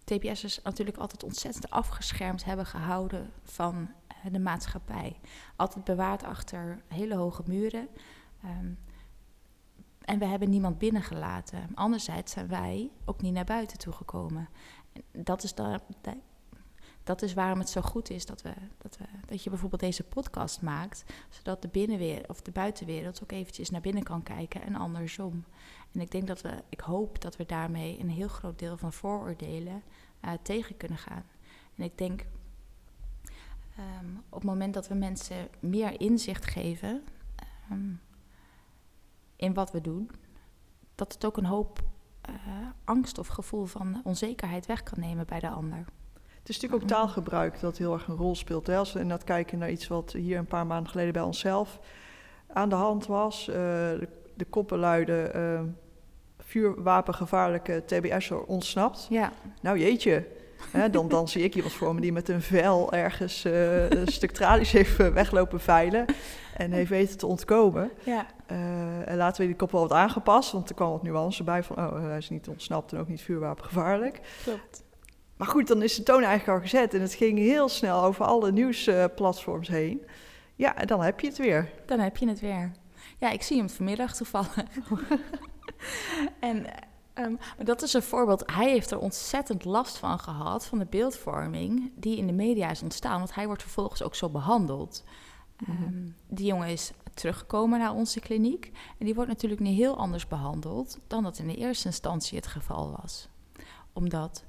TBS'ers 0.03 0.61
natuurlijk 0.63 0.97
altijd 0.97 1.23
ontzettend 1.23 1.69
afgeschermd 1.69 2.45
hebben 2.45 2.65
gehouden 2.65 3.31
van 3.43 3.89
eh, 4.07 4.15
de 4.31 4.39
maatschappij. 4.39 5.19
Altijd 5.55 5.85
bewaard 5.85 6.23
achter 6.23 6.81
hele 6.87 7.15
hoge 7.15 7.43
muren. 7.45 7.87
Ehm, 8.43 8.71
en 10.01 10.19
we 10.19 10.25
hebben 10.25 10.49
niemand 10.49 10.77
binnengelaten. 10.77 11.69
Anderzijds 11.73 12.31
zijn 12.31 12.47
wij 12.47 12.91
ook 13.05 13.21
niet 13.21 13.33
naar 13.33 13.45
buiten 13.45 13.77
toe 13.77 13.93
gekomen. 13.93 14.49
En 15.11 15.23
dat 15.23 15.43
is, 15.43 15.53
dan, 15.55 15.79
da- 16.01 16.17
dat 17.05 17.21
is 17.21 17.33
waarom 17.33 17.59
het 17.59 17.69
zo 17.69 17.81
goed 17.81 18.09
is 18.09 18.25
dat, 18.25 18.41
we, 18.41 18.53
dat, 18.77 18.97
we, 18.97 19.03
dat 19.25 19.43
je 19.43 19.49
bijvoorbeeld 19.49 19.81
deze 19.81 20.03
podcast 20.03 20.61
maakt. 20.61 21.03
Zodat 21.29 21.61
de 21.61 21.67
binnenwereld 21.67 22.29
of 22.29 22.41
de 22.41 22.51
buitenwereld 22.51 23.23
ook 23.23 23.31
eventjes 23.31 23.69
naar 23.69 23.81
binnen 23.81 24.03
kan 24.03 24.23
kijken 24.23 24.61
en 24.61 24.75
andersom. 24.75 25.45
En 25.91 26.01
ik 26.01 26.11
denk 26.11 26.27
dat 26.27 26.41
we, 26.41 26.63
ik 26.69 26.79
hoop 26.79 27.21
dat 27.21 27.35
we 27.35 27.45
daarmee 27.45 27.99
een 27.99 28.09
heel 28.09 28.27
groot 28.27 28.59
deel 28.59 28.77
van 28.77 28.93
vooroordelen 28.93 29.83
eh, 30.19 30.31
tegen 30.41 30.77
kunnen 30.77 30.97
gaan. 30.97 31.23
En 31.75 31.83
ik 31.83 31.97
denk 31.97 32.25
ehm, 33.75 34.15
op 34.29 34.39
het 34.41 34.49
moment 34.49 34.73
dat 34.73 34.87
we 34.87 34.95
mensen 34.95 35.47
meer 35.59 35.99
inzicht 35.99 36.45
geven 36.45 37.03
ehm, 37.69 37.93
in 39.35 39.53
wat 39.53 39.71
we 39.71 39.81
doen, 39.81 40.11
dat 40.95 41.13
het 41.13 41.25
ook 41.25 41.37
een 41.37 41.45
hoop 41.45 41.83
eh, 42.21 42.33
angst 42.83 43.17
of 43.17 43.27
gevoel 43.27 43.65
van 43.65 44.01
onzekerheid 44.03 44.65
weg 44.65 44.83
kan 44.83 44.99
nemen 44.99 45.25
bij 45.25 45.39
de 45.39 45.49
ander. 45.49 45.85
Het 46.45 46.55
is 46.55 46.61
natuurlijk 46.61 46.91
ook 46.91 46.97
taalgebruik 46.97 47.59
dat 47.59 47.77
heel 47.77 47.93
erg 47.93 48.07
een 48.07 48.15
rol 48.15 48.35
speelt. 48.35 48.67
Hè? 48.67 48.77
Als 48.77 48.93
we 48.93 48.99
inderdaad 48.99 49.25
kijken 49.25 49.57
naar 49.57 49.71
iets 49.71 49.87
wat 49.87 50.11
hier 50.11 50.37
een 50.37 50.45
paar 50.45 50.65
maanden 50.65 50.91
geleden 50.91 51.13
bij 51.13 51.21
onszelf 51.21 51.79
aan 52.53 52.69
de 52.69 52.75
hand 52.75 53.05
was. 53.05 53.47
eh, 53.47 53.55
de, 53.55 54.07
de 54.33 54.45
koppen 54.45 54.77
luiden 54.79 55.33
eh, 55.33 55.59
vuurwapengevaarlijke 56.39 57.83
TBS'er 57.85 58.43
ontsnapt. 58.43 59.07
Ja. 59.09 59.31
Nou 59.61 59.79
jeetje, 59.79 60.27
hè, 60.71 60.89
dan, 60.89 61.07
dan 61.07 61.27
zie 61.27 61.43
ik 61.43 61.55
iemand 61.55 61.73
voor 61.73 61.95
me 61.95 62.01
die 62.01 62.11
met 62.13 62.29
een 62.29 62.41
vel 62.41 62.93
ergens 62.93 63.45
eh, 63.45 63.89
een 63.89 64.07
stuk 64.07 64.31
tralies 64.31 64.71
heeft 64.71 64.97
weglopen 65.13 65.59
veilen 65.59 66.05
en 66.57 66.71
heeft 66.71 66.89
weten 66.89 67.17
te 67.17 67.25
ontkomen. 67.25 67.91
Ja. 68.03 68.25
En 69.05 69.17
laten 69.17 69.41
we 69.41 69.47
die 69.47 69.55
kop 69.55 69.71
wel 69.71 69.81
wat 69.81 69.91
aangepast, 69.91 70.51
want 70.51 70.69
er 70.69 70.75
kwam 70.75 70.91
wat 70.91 71.03
nuance 71.03 71.43
bij 71.43 71.63
van, 71.63 71.77
oh, 71.77 72.01
hij 72.01 72.17
is 72.17 72.29
niet 72.29 72.47
ontsnapt 72.47 72.93
en 72.93 72.99
ook 72.99 73.07
niet 73.07 73.21
vuurwapengevaarlijk. 73.21 74.19
Klopt. 74.43 74.83
Maar 75.37 75.47
goed, 75.47 75.67
dan 75.67 75.81
is 75.81 75.95
de 75.95 76.03
toon 76.03 76.23
eigenlijk 76.23 76.57
al 76.57 76.69
gezet 76.69 76.93
en 76.93 77.01
het 77.01 77.13
ging 77.13 77.37
heel 77.37 77.69
snel 77.69 78.03
over 78.03 78.25
alle 78.25 78.51
nieuwsplatforms 78.51 79.67
heen. 79.67 80.05
Ja, 80.55 80.75
en 80.75 80.87
dan 80.87 81.01
heb 81.01 81.19
je 81.19 81.27
het 81.27 81.37
weer. 81.37 81.71
Dan 81.85 81.99
heb 81.99 82.17
je 82.17 82.27
het 82.27 82.39
weer. 82.39 82.71
Ja, 83.17 83.29
ik 83.29 83.41
zie 83.41 83.57
hem 83.57 83.69
vanmiddag 83.69 84.15
toevallig. 84.15 84.55
en 86.39 86.65
ehm, 87.13 87.31
maar 87.31 87.65
dat 87.65 87.81
is 87.81 87.93
een 87.93 88.03
voorbeeld. 88.03 88.43
Hij 88.51 88.69
heeft 88.69 88.91
er 88.91 88.99
ontzettend 88.99 89.65
last 89.65 89.97
van 89.97 90.19
gehad, 90.19 90.65
van 90.65 90.79
de 90.79 90.85
beeldvorming 90.85 91.91
die 91.95 92.17
in 92.17 92.27
de 92.27 92.33
media 92.33 92.69
is 92.69 92.81
ontstaan. 92.81 93.17
Want 93.17 93.35
hij 93.35 93.45
wordt 93.45 93.61
vervolgens 93.61 94.03
ook 94.03 94.15
zo 94.15 94.29
behandeld. 94.29 95.03
Ehm, 95.67 96.09
die 96.27 96.45
jongen 96.45 96.67
is 96.67 96.91
teruggekomen 97.13 97.79
naar 97.79 97.93
onze 97.93 98.19
kliniek. 98.19 98.71
En 98.97 99.05
die 99.05 99.15
wordt 99.15 99.29
natuurlijk 99.29 99.61
nu 99.61 99.69
heel 99.69 99.97
anders 99.97 100.27
behandeld 100.27 100.99
dan 101.07 101.23
dat 101.23 101.37
in 101.37 101.47
de 101.47 101.55
eerste 101.55 101.87
instantie 101.87 102.37
het 102.37 102.47
geval 102.47 102.95
was. 103.01 103.29
Omdat 103.93 104.43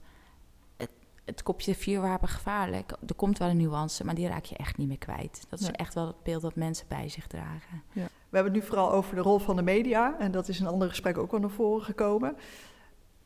het, 1.26 1.42
kopje 1.42 1.74
vuurwapen 1.74 2.28
gevaarlijk, 2.28 2.92
er 3.06 3.14
komt 3.14 3.38
wel 3.38 3.48
een 3.48 3.56
nuance, 3.56 4.04
maar 4.04 4.14
die 4.14 4.28
raak 4.28 4.44
je 4.44 4.56
echt 4.56 4.76
niet 4.76 4.88
meer 4.88 4.98
kwijt. 4.98 5.46
Dat 5.48 5.58
is 5.60 5.66
Nee. 5.66 5.76
echt 5.76 5.94
wel 5.94 6.06
het 6.06 6.22
beeld 6.22 6.42
dat 6.42 6.54
mensen 6.54 6.86
bij 6.88 7.08
zich 7.08 7.26
dragen. 7.26 7.82
Ja. 7.92 8.02
We 8.28 8.36
hebben 8.36 8.52
het 8.52 8.62
nu 8.62 8.68
vooral 8.68 8.92
over 8.92 9.14
de 9.14 9.20
rol 9.20 9.38
van 9.38 9.56
de 9.56 9.62
media. 9.62 10.16
En 10.18 10.30
dat 10.30 10.48
is 10.48 10.60
in 10.60 10.66
andere 10.66 10.90
gesprekken 10.90 11.22
ook 11.22 11.30
wel 11.30 11.40
naar 11.40 11.50
voren 11.50 11.84
gekomen. 11.84 12.36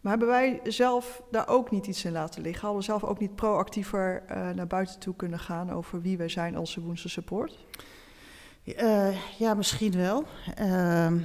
Maar 0.01 0.11
hebben 0.11 0.29
wij 0.29 0.61
zelf 0.65 1.23
daar 1.31 1.49
ook 1.49 1.71
niet 1.71 1.87
iets 1.87 2.05
in 2.05 2.13
laten 2.13 2.43
liggen? 2.43 2.61
Hadden 2.61 2.79
we 2.81 2.85
zelf 2.87 3.05
ook 3.05 3.19
niet 3.19 3.35
proactiever 3.35 4.23
eh, 4.27 4.51
naar 4.51 4.67
buiten 4.67 4.99
toe 4.99 5.17
kunnen 5.17 5.39
gaan 5.39 5.71
over 5.73 6.01
wie 6.03 6.17
wij 6.17 6.29
zijn 6.29 6.57
als 6.57 6.75
de 6.75 6.81
Woensel 6.81 7.09
Support? 7.09 7.59
Eh, 8.65 9.39
ja, 9.39 9.55
misschien 9.55 9.97
wel. 9.97 10.25
Ehm, 10.55 11.19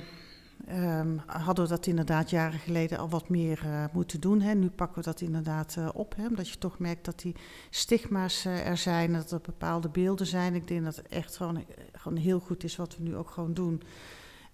ehm, 0.68 1.18
hadden 1.26 1.64
we 1.64 1.70
dat 1.70 1.88
inderdaad 1.88 2.30
jaren 2.30 2.60
geleden 2.60 2.98
al 2.98 3.10
wat 3.10 3.30
meer 3.30 3.62
eh, 3.64 3.84
moeten 3.94 4.20
doen. 4.22 4.42
Hè? 4.42 4.54
Nu 4.54 4.70
pakken 4.70 4.98
we 4.98 5.04
dat 5.04 5.22
inderdaad 5.22 5.76
eh, 5.78 5.90
op. 5.94 6.16
Hè? 6.16 6.28
Omdat 6.28 6.50
je 6.50 6.58
toch 6.58 6.80
merkt 6.80 7.06
dat 7.06 7.20
die 7.20 7.36
stigma's 7.70 8.46
eh, 8.46 8.68
er 8.68 8.78
zijn. 8.78 9.14
Dat 9.14 9.32
er 9.32 9.42
bepaalde 9.42 9.90
beelden 9.90 10.28
zijn. 10.28 10.56
Ik 10.56 10.68
denk 10.68 10.84
dat 10.84 10.96
het 10.96 11.08
echt 11.08 11.38
gewoon, 11.38 11.66
gewoon 11.92 12.18
heel 12.18 12.40
goed 12.40 12.64
is 12.64 12.76
wat 12.76 12.98
we 12.98 13.04
nu 13.04 13.16
ook 13.16 13.30
gewoon 13.30 13.54
doen. 13.54 13.82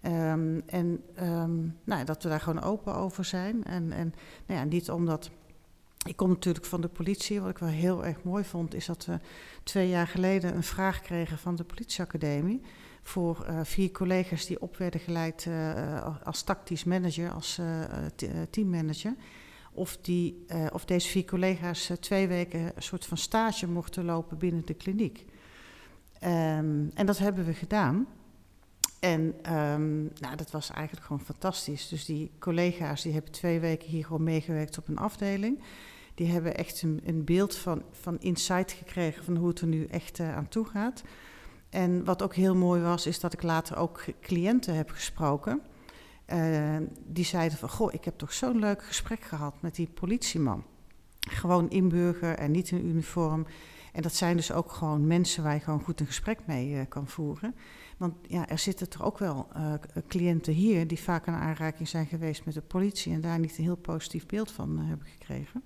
Ehm, 0.02 0.60
en 0.66 1.04
ehm, 1.16 1.58
nou, 1.84 2.06
dat 2.06 2.24
we 2.24 2.30
daar 2.30 2.42
gewoon 2.42 2.64
open 2.64 2.96
over 2.96 3.26
zijn. 3.26 3.64
En, 3.64 3.92
en 3.92 4.14
nou 4.46 4.60
ja, 4.60 4.66
niet 4.66 4.90
omdat. 4.90 5.30
Ik 6.08 6.16
kom 6.16 6.30
natuurlijk 6.30 6.66
van 6.66 6.82
de 6.82 6.88
politie. 6.88 7.42
Wat 7.42 7.50
ik 7.50 7.58
wel 7.58 7.70
heel 7.70 8.06
erg 8.06 8.24
mooi 8.24 8.44
vond, 8.44 8.74
is 8.74 8.86
dat 8.86 9.06
we 9.06 9.20
twee 9.64 9.90
jaar 9.90 10.08
geleden 10.08 10.56
een 10.56 10.64
vraag 10.64 11.02
kregen 11.02 11.38
van 11.38 11.56
de 11.56 11.64
politieacademie. 11.64 12.62
Voor 13.02 13.44
eh, 13.46 13.60
vier 13.64 13.92
collega's 13.92 14.46
die 14.46 14.62
op 14.62 14.78
werden 14.78 15.00
geleid 15.00 15.46
eh, 15.48 16.18
als 16.24 16.44
tactisch 16.44 16.84
manager, 16.84 17.32
als 17.32 17.58
eh, 17.58 17.84
eh, 17.84 18.08
teammanager. 18.50 19.16
Of, 19.74 19.98
die, 19.98 20.44
eh, 20.48 20.66
of 20.74 20.86
deze 20.86 21.08
vier 21.08 21.26
collega's 21.26 21.90
eh, 21.90 21.98
twee 21.98 22.28
weken 22.28 22.72
een 22.76 22.84
soort 22.84 23.06
van 23.06 23.18
stage 23.18 23.68
mochten 23.68 24.06
lopen 24.06 24.38
binnen 24.38 24.66
de 24.66 24.74
kliniek. 24.74 25.26
Ehm, 26.20 26.88
en 26.94 27.06
dat 27.06 27.18
hebben 27.18 27.46
we 27.46 27.54
gedaan. 27.54 28.08
En 29.00 29.34
ehm, 29.42 30.02
nou, 30.02 30.36
dat 30.36 30.52
was 30.52 30.70
eigenlijk 30.70 31.06
gewoon 31.06 31.26
fantastisch. 31.26 31.88
Dus 31.88 32.06
die 32.06 32.32
collega's 32.40 33.02
die 33.02 33.14
hebben 33.14 33.32
twee 33.32 33.60
weken 33.60 33.88
hier 33.88 34.06
gewoon 34.06 34.24
meegewerkt 34.24 34.78
op 34.78 34.88
een 34.88 34.98
afdeling. 34.98 35.64
Die 36.16 36.28
hebben 36.28 36.56
echt 36.56 36.82
een, 36.82 37.24
beeld 37.26 37.56
van, 37.56 37.84
van 37.92 38.20
insight 38.20 38.72
gekregen 38.72 39.24
van 39.24 39.36
hoe 39.36 39.48
het 39.48 39.60
er 39.60 39.68
nu 39.68 39.86
echt 39.86 40.20
eh, 40.20 40.36
aan 40.36 40.48
toe 40.48 40.66
gaat. 40.66 41.04
En 41.72 42.04
wat 42.04 42.22
ook 42.22 42.36
heel 42.36 42.56
mooi 42.56 42.82
was, 42.82 43.06
is 43.06 43.20
dat 43.20 43.34
ik 43.34 43.44
later 43.44 43.78
ook 43.78 44.04
cliënten 44.22 44.76
heb 44.76 44.90
gesproken. 44.90 45.62
Eh, 46.26 46.78
die 47.06 47.26
zeiden 47.26 47.58
van, 47.58 47.70
goh, 47.70 47.94
ik 47.94 48.06
heb 48.06 48.18
toch 48.18 48.34
zo'n 48.34 48.60
leuk 48.60 48.84
gesprek 48.84 49.22
gehad 49.22 49.56
met 49.60 49.76
die 49.76 49.88
politieman. 49.88 50.64
Gewoon 51.20 51.70
inburger 51.70 52.38
en 52.38 52.52
niet 52.52 52.72
in 52.72 52.86
uniform. 52.86 53.46
En 53.94 54.02
dat 54.02 54.14
zijn 54.14 54.36
dus 54.36 54.52
ook 54.52 54.72
gewoon 54.72 55.08
mensen 55.08 55.44
waar 55.44 55.54
je 55.54 55.60
gewoon 55.60 55.84
goed 55.84 56.00
een 56.00 56.06
gesprek 56.06 56.40
mee 56.46 56.76
eh, 56.76 56.82
kan 56.90 57.08
voeren. 57.08 57.56
Want 57.98 58.14
ja, 58.28 58.50
er 58.50 58.58
zitten 58.60 58.90
toch 58.90 59.04
ook 59.04 59.18
wel 59.18 59.48
eh, 59.54 59.74
cliënten 60.08 60.54
hier 60.54 60.88
die 60.88 61.00
vaak 61.00 61.28
in 61.28 61.34
aanraking 61.34 61.88
zijn 61.88 62.06
geweest 62.06 62.46
met 62.46 62.54
de 62.54 62.62
politie 62.62 63.14
en 63.14 63.22
daar 63.22 63.40
niet 63.40 63.58
een 63.58 63.64
heel 63.64 63.76
positief 63.76 64.26
beeld 64.26 64.52
van 64.52 64.78
hebben 64.80 65.08
gekregen. 65.08 65.64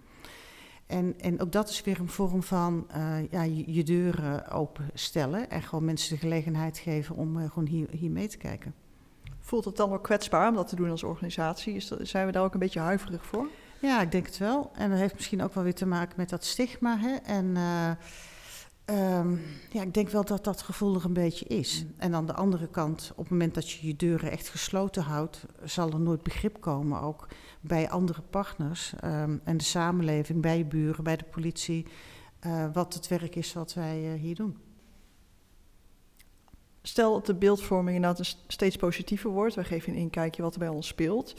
En, 0.88 1.20
en 1.20 1.42
ook 1.42 1.52
dat 1.52 1.70
is 1.70 1.82
weer 1.82 2.00
een 2.00 2.10
vorm 2.10 2.44
van 2.44 2.86
eh, 2.90 3.32
ja, 3.32 3.44
je, 3.44 3.74
je 3.74 3.84
deuren 3.84 4.48
openstellen 4.50 5.50
en 5.50 5.62
gewoon 5.62 5.86
mensen 5.86 6.14
de 6.14 6.22
gelegenheid 6.22 6.78
geven 6.78 7.16
om 7.16 7.40
eh, 7.40 7.50
gewoon 7.50 7.68
hier, 7.68 7.88
hier 7.92 8.12
mee 8.12 8.28
te 8.28 8.38
kijken. 8.38 8.74
Voelt 9.40 9.66
het 9.66 9.76
dan 9.76 9.94
ook 9.94 10.04
kwetsbaar 10.04 10.50
om 10.50 10.56
dat 10.56 10.68
te 10.68 10.76
doen 10.76 10.90
als 10.90 11.04
organisatie? 11.04 11.74
Is 11.74 11.88
dat, 11.88 12.00
zijn 12.08 12.26
we 12.26 12.32
daar 12.32 12.44
ook 12.44 12.54
een 12.54 12.60
beetje 12.60 12.80
huiverig 12.80 13.26
voor? 13.26 13.48
Ja, 13.82 14.02
ik 14.02 14.12
denk 14.12 14.26
het 14.26 14.38
wel. 14.38 14.72
En 14.74 14.90
dat 14.90 15.00
heeft 15.00 15.14
misschien 15.14 15.44
ook 15.44 15.54
wel 15.54 15.64
weer 15.64 15.74
te 15.74 15.86
maken 15.86 16.14
met 16.18 16.30
dat 16.30 16.46
stigma. 16.46 16.98
Hè? 16.98 17.16
En 17.16 17.58
eh, 17.58 17.92
ehm, 18.86 19.36
ja, 19.70 19.82
ik 19.82 19.94
denk 19.94 20.10
wel 20.10 20.26
dat 20.26 20.44
dat 20.44 20.62
gevoel 20.62 20.96
er 20.96 21.06
een 21.06 21.14
beetje 21.14 21.46
is. 21.46 21.86
En 21.98 22.16
aan 22.16 22.26
de 22.26 22.34
andere 22.34 22.68
kant, 22.68 23.12
op 23.12 23.24
het 23.24 23.30
moment 23.30 23.54
dat 23.54 23.70
je 23.70 23.88
je 23.88 23.96
deuren 23.96 24.32
echt 24.32 24.50
gesloten 24.50 25.04
houdt, 25.04 25.46
zal 25.64 25.92
er 25.92 26.00
nooit 26.00 26.24
begrip 26.24 26.62
komen, 26.62 27.02
ook 27.02 27.28
bij 27.62 27.90
andere 27.90 28.22
partners 28.22 28.94
ehm, 29.00 29.38
en 29.44 29.58
de 29.58 29.64
samenleving, 29.64 30.42
bij 30.42 30.58
je 30.58 30.66
buren, 30.66 31.04
bij 31.04 31.18
de 31.18 31.26
politie, 31.32 31.86
eh, 32.40 32.66
wat 32.74 32.94
het 32.94 33.08
werk 33.08 33.36
is 33.36 33.54
wat 33.54 33.74
wij 33.74 34.14
eh, 34.14 34.20
hier 34.20 34.36
doen. 34.36 34.58
Stel 36.82 37.14
dat 37.14 37.26
de 37.26 37.36
beeldvorming 37.36 37.96
inderdaad 37.96 38.20
een 38.20 38.40
steeds 38.48 38.76
positiever 38.76 39.30
wordt. 39.30 39.56
Wij 39.56 39.64
geven 39.64 39.94
een 39.94 40.00
inkijkje 40.00 40.42
wat 40.42 40.54
er 40.54 40.60
bij 40.60 40.68
ons 40.68 40.88
speelt. 40.88 41.36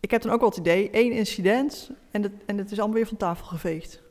Ik 0.00 0.10
heb 0.10 0.22
dan 0.22 0.32
ook 0.32 0.40
wel 0.40 0.48
het 0.48 0.58
idee, 0.58 0.90
één 0.90 1.12
incident 1.12 1.90
en 2.10 2.22
het, 2.22 2.32
en 2.46 2.58
het 2.58 2.70
is 2.70 2.78
allemaal 2.78 2.96
weer 2.96 3.06
van 3.06 3.16
tafel 3.16 3.46
geveegd. 3.46 4.02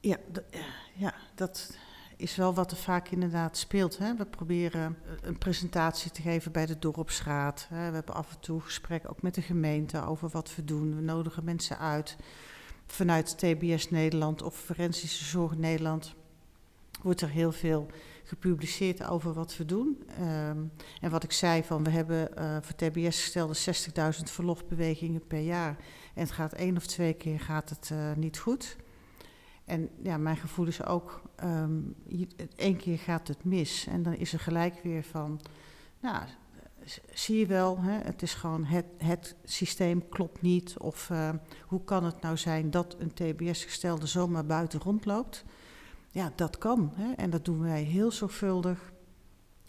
Ja, 0.00 0.16
d- 0.32 0.42
ja, 0.94 1.14
dat 1.34 1.76
is 2.16 2.36
wel 2.36 2.54
wat 2.54 2.70
er 2.70 2.76
vaak 2.76 3.08
inderdaad 3.08 3.56
speelt. 3.56 3.98
Hè. 3.98 4.16
We 4.16 4.26
proberen 4.26 4.96
een 5.22 5.38
presentatie 5.38 6.10
te 6.10 6.22
geven 6.22 6.52
bij 6.52 6.66
de 6.66 6.78
dorpsraad. 6.78 7.66
Hè. 7.68 7.88
We 7.88 7.94
hebben 7.94 8.14
af 8.14 8.30
en 8.30 8.40
toe 8.40 8.60
gesprekken 8.60 9.10
ook 9.10 9.22
met 9.22 9.34
de 9.34 9.42
gemeente 9.42 10.04
over 10.06 10.28
wat 10.28 10.54
we 10.54 10.64
doen. 10.64 10.96
We 10.96 11.02
nodigen 11.02 11.44
mensen 11.44 11.78
uit 11.78 12.16
vanuit 12.86 13.38
TBS 13.38 13.90
Nederland 13.90 14.42
of 14.42 14.56
Forensische 14.56 15.24
Zorg 15.24 15.56
Nederland. 15.56 16.14
wordt 17.02 17.20
er 17.20 17.28
heel 17.28 17.52
veel 17.52 17.86
gepubliceerd 18.24 19.04
over 19.04 19.32
wat 19.32 19.56
we 19.56 19.64
doen. 19.64 20.02
Ehm, 20.18 20.58
en 21.00 21.10
wat 21.10 21.22
ik 21.24 21.32
zei, 21.32 21.62
van 21.64 21.84
we 21.84 21.90
hebben 21.90 22.30
uh, 22.38 22.56
voor 22.60 22.74
TBS 22.74 23.20
gestelde 23.22 23.54
60.000 24.18 24.22
verlofbewegingen 24.22 25.26
per 25.26 25.40
jaar. 25.40 25.76
En 26.14 26.22
het 26.22 26.30
gaat 26.30 26.52
één 26.52 26.76
of 26.76 26.86
twee 26.86 27.12
keer 27.12 27.40
gaat 27.40 27.70
het 27.70 27.92
niet 28.16 28.38
goed. 28.38 28.76
En 29.70 29.88
ja, 30.02 30.16
mijn 30.16 30.36
gevoel 30.36 30.66
is 30.66 30.84
ook, 30.84 31.22
um, 31.44 31.94
één 32.56 32.76
keer 32.76 32.98
gaat 32.98 33.28
het 33.28 33.44
mis. 33.44 33.86
En 33.86 34.02
dan 34.02 34.12
is 34.12 34.32
er 34.32 34.40
gelijk 34.40 34.82
weer 34.82 35.02
van, 35.02 35.40
nou, 36.00 36.24
zie 37.12 37.38
je 37.38 37.46
wel, 37.46 37.78
hè, 37.78 37.92
het 37.92 38.22
is 38.22 38.34
gewoon 38.34 38.64
het, 38.64 38.86
het 38.98 39.36
systeem 39.44 40.08
klopt 40.08 40.42
niet. 40.42 40.78
Of 40.78 41.08
uh, 41.10 41.30
hoe 41.66 41.84
kan 41.84 42.04
het 42.04 42.20
nou 42.20 42.36
zijn 42.36 42.70
dat 42.70 42.96
een 42.98 43.14
TBS-gestelde 43.14 44.06
zomaar 44.06 44.46
buiten 44.46 44.80
rondloopt? 44.80 45.44
Ja, 46.10 46.32
dat 46.34 46.58
kan. 46.58 46.92
Hè, 46.94 47.12
en 47.12 47.30
dat 47.30 47.44
doen 47.44 47.62
wij 47.62 47.82
heel 47.82 48.10
zorgvuldig. 48.10 48.92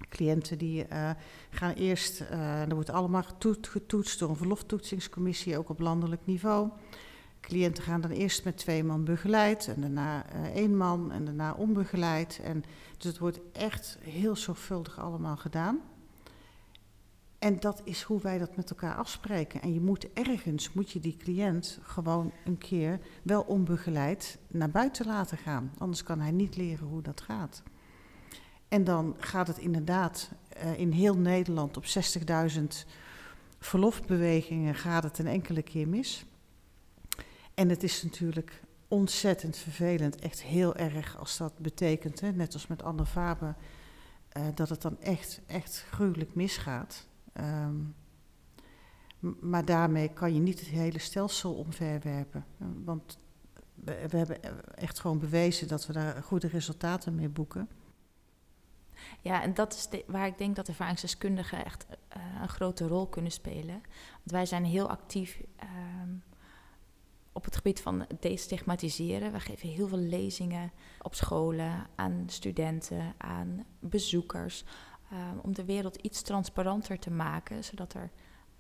Cliënten 0.10 0.58
die 0.58 0.86
uh, 0.92 1.10
gaan 1.50 1.74
eerst, 1.74 2.22
uh, 2.22 2.62
er 2.62 2.74
wordt 2.76 2.90
allemaal 2.90 3.24
getoet, 3.24 3.68
getoetst 3.68 4.20
door 4.20 4.30
een 4.30 4.36
verloftoetsingscommissie, 4.36 5.58
ook 5.58 5.70
op 5.70 5.80
landelijk 5.80 6.26
niveau. 6.26 6.70
Cliënten 7.42 7.84
gaan 7.84 8.02
dan 8.02 8.12
eerst 8.12 8.44
met 8.44 8.58
twee 8.58 8.84
man 8.84 9.04
begeleid 9.04 9.68
en 9.68 9.82
daarna 9.82 10.26
uh, 10.36 10.46
één 10.56 10.78
man 10.78 11.12
en 11.12 11.26
daarna 11.26 11.54
onbegeleid. 11.54 12.40
En 12.44 12.64
dus 12.98 13.08
het 13.08 13.18
wordt 13.18 13.40
echt 13.52 13.98
heel 14.02 14.36
zorgvuldig 14.36 15.00
allemaal 15.00 15.38
gedaan. 15.38 15.80
En 17.40 17.60
dat 17.60 17.82
is 17.84 18.02
hoe 18.02 18.22
wij 18.22 18.38
dat 18.38 18.56
met 18.56 18.70
elkaar 18.70 18.96
afspreken. 18.96 19.62
En 19.62 19.74
je 19.74 19.82
moet 19.82 20.14
ergens, 20.14 20.74
moet 20.74 20.92
je 20.92 21.00
die 21.00 21.18
cliënt 21.18 21.80
gewoon 21.82 22.32
een 22.46 22.58
keer 22.58 23.00
wel 23.24 23.42
onbegeleid 23.42 24.38
naar 24.48 24.70
buiten 24.70 25.06
laten 25.06 25.38
gaan. 25.38 25.72
Anders 25.78 26.04
kan 26.04 26.20
hij 26.20 26.32
niet 26.32 26.56
leren 26.56 26.88
hoe 26.88 27.02
dat 27.02 27.22
gaat. 27.22 27.64
En 28.68 28.84
dan 28.84 29.16
gaat 29.18 29.48
het 29.48 29.58
inderdaad 29.58 30.32
uh, 30.64 30.80
in 30.80 30.92
heel 30.92 31.18
Nederland 31.18 31.78
op 31.78 31.86
60.000 31.86 32.64
verlofbewegingen 33.60 34.76
gaat 34.76 35.04
het 35.04 35.20
een 35.20 35.28
enkele 35.28 35.62
keer 35.62 35.88
mis. 35.88 36.26
En 37.54 37.70
het 37.70 37.84
is 37.84 38.04
natuurlijk 38.04 38.62
ontzettend 38.88 39.58
vervelend, 39.58 40.20
echt 40.20 40.42
heel 40.42 40.76
erg 40.76 41.18
als 41.18 41.38
dat 41.38 41.58
betekent, 41.58 42.20
hè, 42.20 42.32
net 42.32 42.54
als 42.54 42.68
met 42.68 42.84
Anne 42.84 43.06
Faber, 43.06 43.56
uh, 44.38 44.44
dat 44.56 44.70
het 44.70 44.82
dan 44.82 45.00
echt, 45.00 45.42
echt 45.46 45.86
gruwelijk 45.90 46.36
misgaat. 46.36 47.08
Um, 47.34 47.96
maar 49.40 49.66
daarmee 49.66 50.10
kan 50.14 50.34
je 50.34 50.40
niet 50.40 50.60
het 50.60 50.70
hele 50.70 51.00
stelsel 51.00 51.54
omverwerpen. 51.54 52.46
Want 52.58 53.18
we, 53.74 54.06
we, 54.10 54.18
hebben 54.18 54.76
echt 54.76 55.00
gewoon 55.00 55.20
bewezen 55.20 55.68
dat 55.68 55.88
we 55.88 55.94
daar 55.94 56.24
goede 56.24 56.48
resultaten 56.48 57.16
mee 57.16 57.30
boeken. 57.30 57.70
Ja, 59.22 59.42
en 59.42 59.54
dat 59.54 59.74
is 59.74 60.02
waar 60.08 60.28
ik 60.28 60.38
denk 60.38 60.56
dat 60.56 60.68
ervaringsdeskundigen 60.68 61.66
echt 61.66 61.86
uh, 61.90 62.42
een 62.42 62.50
grote 62.50 62.88
rol 62.88 63.08
kunnen 63.08 63.32
spelen. 63.32 63.82
Want 64.18 64.32
wij 64.32 64.46
zijn 64.46 64.66
heel 64.66 64.90
actief 64.90 65.42
um, 65.64 66.24
op 67.34 67.46
het 67.46 67.56
gebied 67.56 67.82
van 67.82 68.06
destigmatiseren. 68.20 69.32
We 69.32 69.40
geven 69.40 69.70
heel 69.70 69.88
veel 69.88 69.98
lezingen 69.98 70.72
op 71.02 71.16
scholen, 71.16 71.88
aan 71.96 72.24
studenten, 72.28 73.14
aan 73.18 73.66
bezoekers. 73.80 74.64
Um, 75.14 75.40
om 75.40 75.54
de 75.54 75.66
wereld 75.66 75.96
iets 75.96 76.22
transparanter 76.22 77.00
te 77.00 77.12
maken, 77.12 77.64
zodat 77.64 77.94
er 77.94 78.12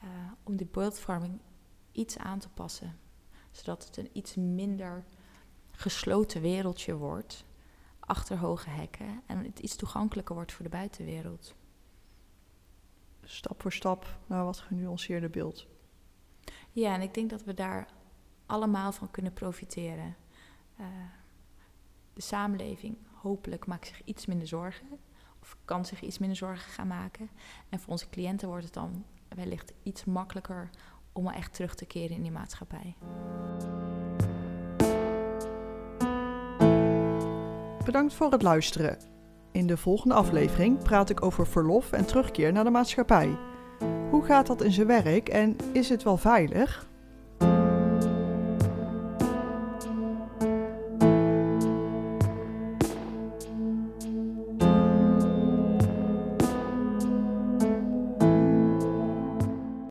uh, 0.03 0.10
om 0.43 0.55
die 0.55 0.67
beeldvorming 0.71 1.39
iets 1.91 2.17
aan 2.17 2.39
te 2.39 2.49
passen. 2.49 2.97
Zodat 3.51 3.86
het 3.86 3.97
een 3.97 4.10
iets 4.13 4.36
minder 4.36 5.05
gesloten 5.71 6.41
wereldje 6.41 6.95
wordt, 6.95 7.45
achter 7.99 8.38
hoge 8.38 8.69
hekken, 8.69 9.21
en 9.25 9.43
het 9.43 9.60
iets 9.60 9.75
toegankelijker 9.75 10.36
wordt 10.36 10.51
voor 10.51 10.63
de 10.63 10.71
buitenwereld. 10.71 11.55
Stap 13.23 13.62
voor 13.62 13.71
stap 13.71 14.19
naar 14.27 14.45
wat 14.45 14.60
genuanceerder 14.60 15.29
beeld. 15.29 15.67
Ja, 16.71 16.93
en 16.93 17.01
ik 17.01 17.13
denk 17.13 17.29
dat 17.29 17.43
we 17.43 17.53
daar 17.53 17.88
allemaal 18.51 18.91
van 18.91 19.11
kunnen 19.11 19.33
profiteren. 19.33 20.15
Uh, 20.79 20.85
de 22.13 22.21
samenleving 22.21 22.97
hopelijk 23.13 23.65
maakt 23.65 23.87
zich 23.87 24.01
iets 24.05 24.25
minder 24.25 24.47
zorgen 24.47 24.87
of 25.41 25.57
kan 25.65 25.85
zich 25.85 26.01
iets 26.01 26.17
minder 26.17 26.37
zorgen 26.37 26.71
gaan 26.71 26.87
maken. 26.87 27.29
En 27.69 27.79
voor 27.79 27.91
onze 27.91 28.09
cliënten 28.09 28.47
wordt 28.47 28.63
het 28.63 28.73
dan 28.73 29.05
wellicht 29.27 29.73
iets 29.83 30.05
makkelijker 30.05 30.69
om 31.13 31.23
wel 31.23 31.33
echt 31.33 31.53
terug 31.53 31.75
te 31.75 31.85
keren 31.85 32.15
in 32.15 32.21
die 32.21 32.31
maatschappij. 32.31 32.95
Bedankt 37.85 38.13
voor 38.13 38.31
het 38.31 38.41
luisteren. 38.41 38.97
In 39.51 39.67
de 39.67 39.77
volgende 39.77 40.15
aflevering 40.15 40.83
praat 40.83 41.09
ik 41.09 41.23
over 41.23 41.47
verlof 41.47 41.91
en 41.91 42.05
terugkeer 42.05 42.51
naar 42.51 42.63
de 42.63 42.69
maatschappij. 42.69 43.37
Hoe 44.09 44.23
gaat 44.23 44.47
dat 44.47 44.61
in 44.61 44.71
zijn 44.71 44.87
werk 44.87 45.29
en 45.29 45.55
is 45.73 45.89
het 45.89 46.03
wel 46.03 46.17
veilig? 46.17 46.89